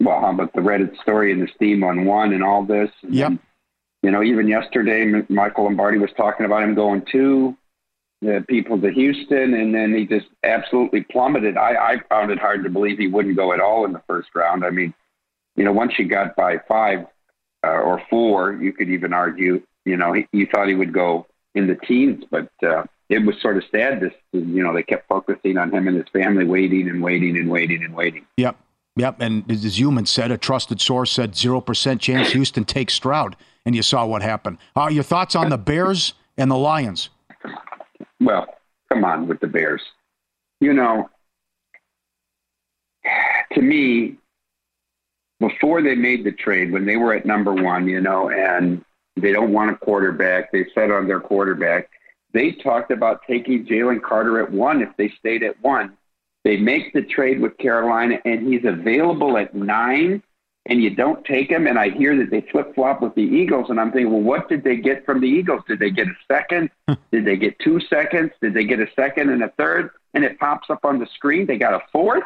[0.00, 2.90] Well, how about the Reddit story and the steam on one and all this?
[3.02, 3.28] And yep.
[3.28, 3.38] Then,
[4.02, 7.56] you know, even yesterday, Michael Lombardi was talking about him going to
[8.20, 11.56] the people to Houston, and then he just absolutely plummeted.
[11.56, 14.28] I, I found it hard to believe he wouldn't go at all in the first
[14.34, 14.64] round.
[14.64, 14.92] I mean,
[15.56, 17.06] you know, once you got by five
[17.64, 21.26] uh, or four, you could even argue, you know, he, you thought he would go
[21.54, 24.00] in the teens, but uh, it was sort of sad.
[24.00, 27.50] This, you know, they kept focusing on him and his family, waiting and waiting and
[27.50, 28.26] waiting and waiting.
[28.36, 28.56] Yep,
[28.96, 29.16] yep.
[29.20, 33.74] And as Youmans said, a trusted source said zero percent chance Houston takes Stroud, and
[33.74, 34.58] you saw what happened.
[34.74, 37.10] Uh, your thoughts on the Bears and the Lions?
[38.20, 38.46] Well,
[38.92, 39.82] come on with the Bears.
[40.60, 41.08] You know,
[43.52, 44.16] to me,
[45.40, 48.84] before they made the trade, when they were at number one, you know, and
[49.16, 50.52] they don't want a quarterback.
[50.52, 51.90] They set on their quarterback.
[52.32, 55.96] They talked about taking Jalen Carter at one if they stayed at one.
[56.42, 60.22] They make the trade with Carolina, and he's available at nine,
[60.66, 61.66] and you don't take him.
[61.66, 64.48] And I hear that they flip flop with the Eagles, and I'm thinking, well, what
[64.48, 65.62] did they get from the Eagles?
[65.68, 66.70] Did they get a second?
[67.12, 68.32] did they get two seconds?
[68.42, 69.90] Did they get a second and a third?
[70.12, 71.46] And it pops up on the screen.
[71.46, 72.24] They got a fourth.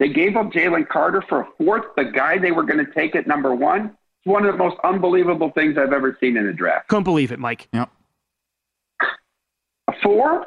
[0.00, 3.14] They gave up Jalen Carter for a fourth, the guy they were going to take
[3.14, 3.96] at number one.
[4.20, 6.88] It's one of the most unbelievable things I've ever seen in a draft.
[6.88, 7.68] Couldn't believe it, Mike.
[7.72, 7.90] Yep.
[9.88, 10.46] A four?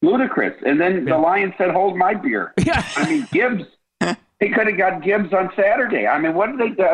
[0.00, 0.56] Ludicrous.
[0.64, 1.14] And then yeah.
[1.14, 2.54] the Lions said, hold my beer.
[2.64, 2.82] Yeah.
[2.96, 3.64] I mean, Gibbs,
[4.00, 6.06] they could have got Gibbs on Saturday.
[6.06, 6.88] I mean, what did they do?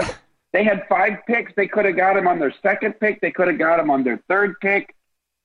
[0.52, 1.52] They had five picks.
[1.54, 3.20] They could have got him on their second pick.
[3.20, 4.94] They could have got him on their third pick.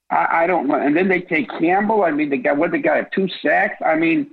[0.09, 0.75] I, I don't know.
[0.75, 2.03] And then they take Campbell.
[2.03, 3.75] I mean, they got what they got two sacks.
[3.85, 4.31] I mean,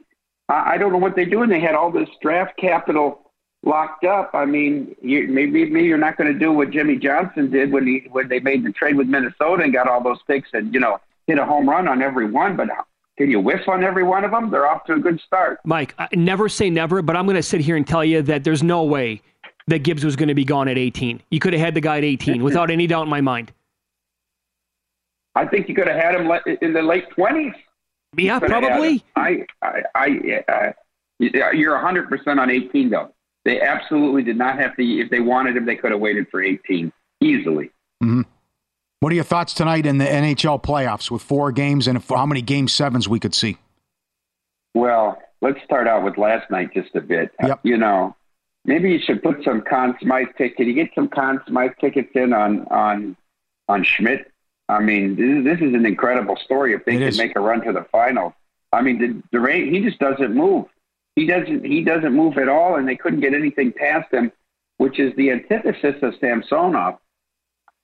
[0.48, 1.50] I, I don't know what they're doing.
[1.50, 3.27] They had all this draft capital
[3.62, 4.30] locked up.
[4.34, 7.86] I mean, you, maybe maybe you're not going to do what Jimmy Johnson did when
[7.86, 10.80] he when they made the trade with Minnesota and got all those picks and you
[10.80, 12.56] know hit a home run on every one.
[12.56, 12.68] But
[13.16, 14.50] can you whiff on every one of them?
[14.50, 15.60] They're off to a good start.
[15.64, 18.44] Mike, I never say never, but I'm going to sit here and tell you that
[18.44, 19.20] there's no way
[19.66, 21.20] that Gibbs was going to be gone at 18.
[21.30, 23.52] You could have had the guy at 18 without any doubt in my mind.
[25.34, 26.30] I think you could have had him
[26.62, 27.54] in the late 20s.
[28.16, 29.04] Yeah, probably.
[29.14, 30.72] I, I, I, uh,
[31.20, 33.12] you're 100% on 18 though.
[33.48, 34.82] They absolutely did not have to.
[34.82, 36.92] If they wanted him, they could have waited for 18
[37.22, 37.70] easily.
[38.04, 38.20] Mm-hmm.
[39.00, 42.42] What are your thoughts tonight in the NHL playoffs with four games and how many
[42.42, 43.56] game sevens we could see?
[44.74, 47.32] Well, let's start out with last night just a bit.
[47.42, 47.60] Yep.
[47.62, 48.14] You know,
[48.66, 50.58] maybe you should put some Conn Smythe tickets.
[50.58, 53.16] Can you get some Conn Smythe tickets in on on
[53.66, 54.26] on Schmid?
[54.68, 56.74] I mean, this, is, this is an incredible story.
[56.74, 57.16] If they It can is.
[57.16, 58.34] make a run to the finals,
[58.74, 60.66] I mean, the, Durant he just doesn't move.
[61.18, 64.30] He doesn't he doesn't move at all, and they couldn't get anything past him,
[64.76, 66.98] which is the antithesis of Samsonov.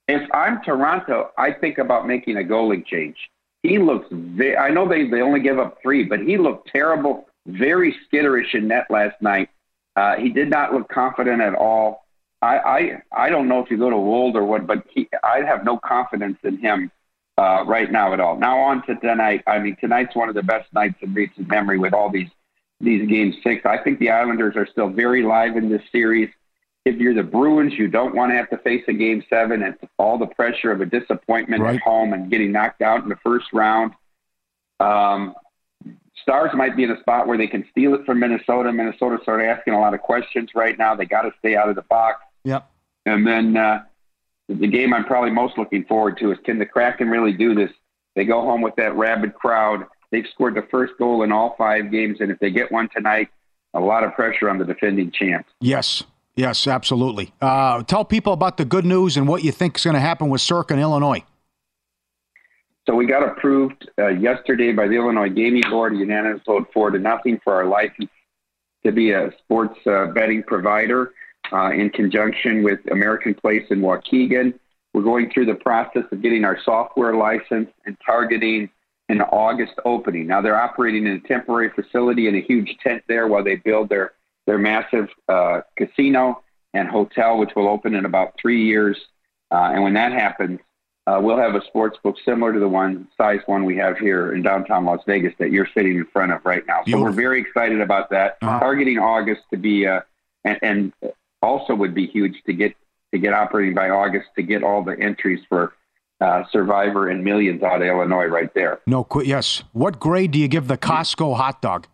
[0.07, 3.17] If I'm Toronto, I think about making a goalie change.
[3.61, 4.07] He looks.
[4.09, 8.55] Ve- I know they they only give up three, but he looked terrible, very skitterish
[8.55, 9.49] in net last night.
[9.97, 12.05] Uh, he did not look confident at all.
[12.41, 15.41] I, I I don't know if you go to Woll or what, but he, I
[15.41, 16.89] have no confidence in him
[17.37, 18.37] uh, right now at all.
[18.37, 19.43] Now on to tonight.
[19.45, 22.29] I mean, tonight's one of the best nights in recent memory with all these
[22.79, 23.65] these game six.
[23.65, 26.29] I think the Islanders are still very live in this series.
[26.83, 29.75] If you're the Bruins, you don't want to have to face a game seven and
[29.97, 31.75] all the pressure of a disappointment Right.
[31.75, 33.93] at home and getting knocked out in the first round.
[34.79, 35.33] Um,
[36.21, 38.71] Stars might be in a spot where they can steal it from Minnesota.
[38.71, 40.95] Minnesota started asking a lot of questions right now.
[40.95, 42.23] They got to stay out of the box.
[42.43, 42.67] Yep.
[43.05, 43.83] And then uh,
[44.47, 47.69] the game I'm probably most looking forward to is can the Kraken really do this?
[48.15, 49.85] They go home with that rabid crowd.
[50.11, 53.29] They've scored the first goal in all five games, and if they get one tonight,
[53.73, 55.51] a lot of pressure on the defending champs.
[55.59, 56.03] Yes.
[56.35, 57.33] Yes, absolutely.
[57.41, 60.29] Uh, tell people about the good news and what you think is going to happen
[60.29, 61.23] with Circa in Illinois.
[62.85, 66.91] So we got approved uh, yesterday by the Illinois Gaming Board, a unanimous vote four
[66.91, 68.09] to nothing for our license
[68.85, 71.13] to be a sports uh, betting provider
[71.51, 74.53] uh, in conjunction with American Place in Waukegan.
[74.93, 78.69] We're going through the process of getting our software license and targeting
[79.09, 80.27] an August opening.
[80.27, 83.89] Now they're operating in a temporary facility in a huge tent there while they build
[83.89, 84.13] their
[84.45, 86.43] their massive uh, casino
[86.73, 88.97] and hotel, which will open in about three years.
[89.51, 90.59] Uh, and when that happens,
[91.07, 94.33] uh, we'll have a sports book similar to the one size one we have here
[94.33, 96.81] in downtown Las Vegas that you're sitting in front of right now.
[96.87, 98.39] So we're very excited about that.
[98.59, 100.01] Targeting August to be, uh,
[100.43, 100.93] and, and
[101.41, 102.75] also would be huge to get
[103.13, 105.73] to get operating by August to get all the entries for
[106.21, 108.79] uh, Survivor and Millions out of Illinois right there.
[108.87, 109.63] No, qu- yes.
[109.73, 111.87] What grade do you give the Costco hot dog?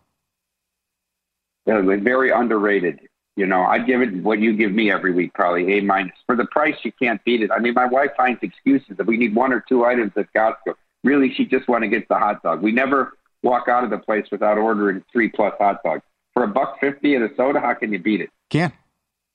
[1.70, 3.00] Uh, they're very underrated.
[3.36, 6.12] You know, I'd give it what you give me every week, probably A minus.
[6.26, 7.50] For the price, you can't beat it.
[7.50, 10.74] I mean, my wife finds excuses that we need one or two items at Costco.
[11.02, 12.62] Really, she just want to get the hot dog.
[12.62, 16.02] We never walk out of the place without ordering three plus hot dogs.
[16.34, 18.30] For a buck fifty and a soda, how can you beat it?
[18.50, 18.74] Can't.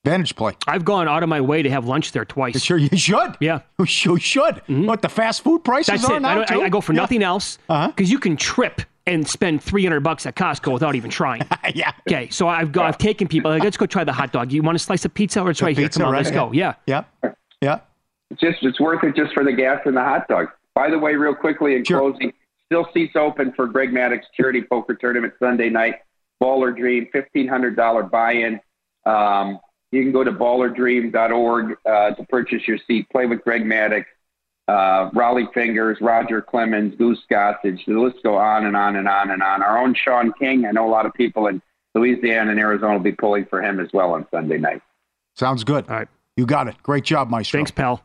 [0.09, 0.53] Vantage play.
[0.67, 2.61] I've gone out of my way to have lunch there twice.
[2.61, 3.35] Sure, you should.
[3.39, 4.61] Yeah, you should.
[4.67, 6.21] What the fast food prices That's are it.
[6.21, 6.29] now?
[6.29, 6.61] I, don't- I- too?
[6.63, 7.01] I go for Yeah.
[7.01, 11.09] nothing else because you can trip and spend three hundred bucks at Costco without even
[11.09, 11.41] trying.
[11.73, 11.91] yeah.
[12.07, 13.49] Okay, so I've go, I've taken people.
[13.51, 14.51] Like, let's go try the hot dog.
[14.51, 15.41] You want a slice of pizza?
[15.41, 15.87] Or it's The right here.
[15.89, 16.17] Come on, right?
[16.19, 16.51] let's go.
[16.51, 16.73] Yeah.
[16.85, 17.03] Yeah.
[17.61, 17.79] Yeah.
[18.29, 20.47] It's just it's worth it just for the gas and the hot dog.
[20.75, 22.33] By the way, real quickly in closing,
[22.65, 25.95] still seats open for Greg Maddux charity poker tournament Sunday night.
[26.43, 28.59] Baller Dream, fifteen hundred dollar buy-in.
[29.05, 29.59] Um,
[29.91, 33.07] you can go to ballerdream.org uh, to purchase your seat.
[33.09, 34.05] Play with Greg Maddux,
[34.67, 37.85] uh, Rollie Fingers, Roger Clemens, Goose Gossage.
[37.85, 39.63] The list go on and on and on and on.
[39.63, 40.65] Our own Sean King.
[40.65, 41.61] I know a lot of people in
[41.95, 44.81] Louisiana and Arizona will be pulling for him as well on Sunday night.
[45.35, 45.87] Sounds good.
[45.89, 46.07] All right.
[46.35, 46.75] You got it.
[46.83, 47.57] Great job, Maestro.
[47.59, 48.03] Thanks, pal.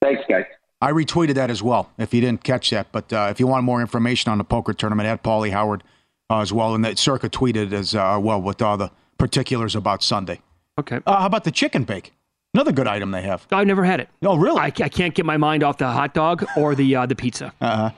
[0.00, 0.44] Thanks, guys.
[0.80, 2.92] I retweeted that as well, if you didn't catch that.
[2.92, 5.82] But uh, if you want more information on the poker tournament, at Paulie Howard
[6.30, 6.74] uh, as well.
[6.74, 10.40] And that Circa tweeted as uh, well with all the particulars about Sunday.
[10.78, 11.00] Okay.
[11.06, 12.12] Uh, how about the chicken bake?
[12.54, 13.46] Another good item they have.
[13.50, 14.08] I've never had it.
[14.22, 14.58] Oh, really?
[14.60, 17.52] I, I can't get my mind off the hot dog or the uh, the pizza.
[17.60, 17.90] Uh-huh.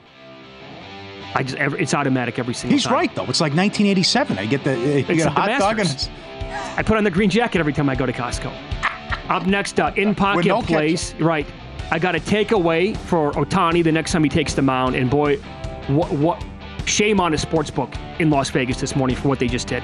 [1.33, 2.77] I just every, it's automatic every single time.
[2.77, 2.93] He's time.
[2.93, 3.25] right, though.
[3.25, 4.37] It's like 1987.
[4.37, 6.09] I get the, uh, you It's get a hot dog and it's.
[6.77, 8.51] I put on the green jacket every time I go to Costco.
[9.29, 11.15] Up next, uh, in pocket no plays.
[11.15, 11.47] Right.
[11.89, 14.95] I got a takeaway for Ohtani the next time he takes the mound.
[14.95, 15.37] And boy,
[15.87, 16.43] what what
[16.85, 19.83] shame on a sports book in Las Vegas this morning for what they just did.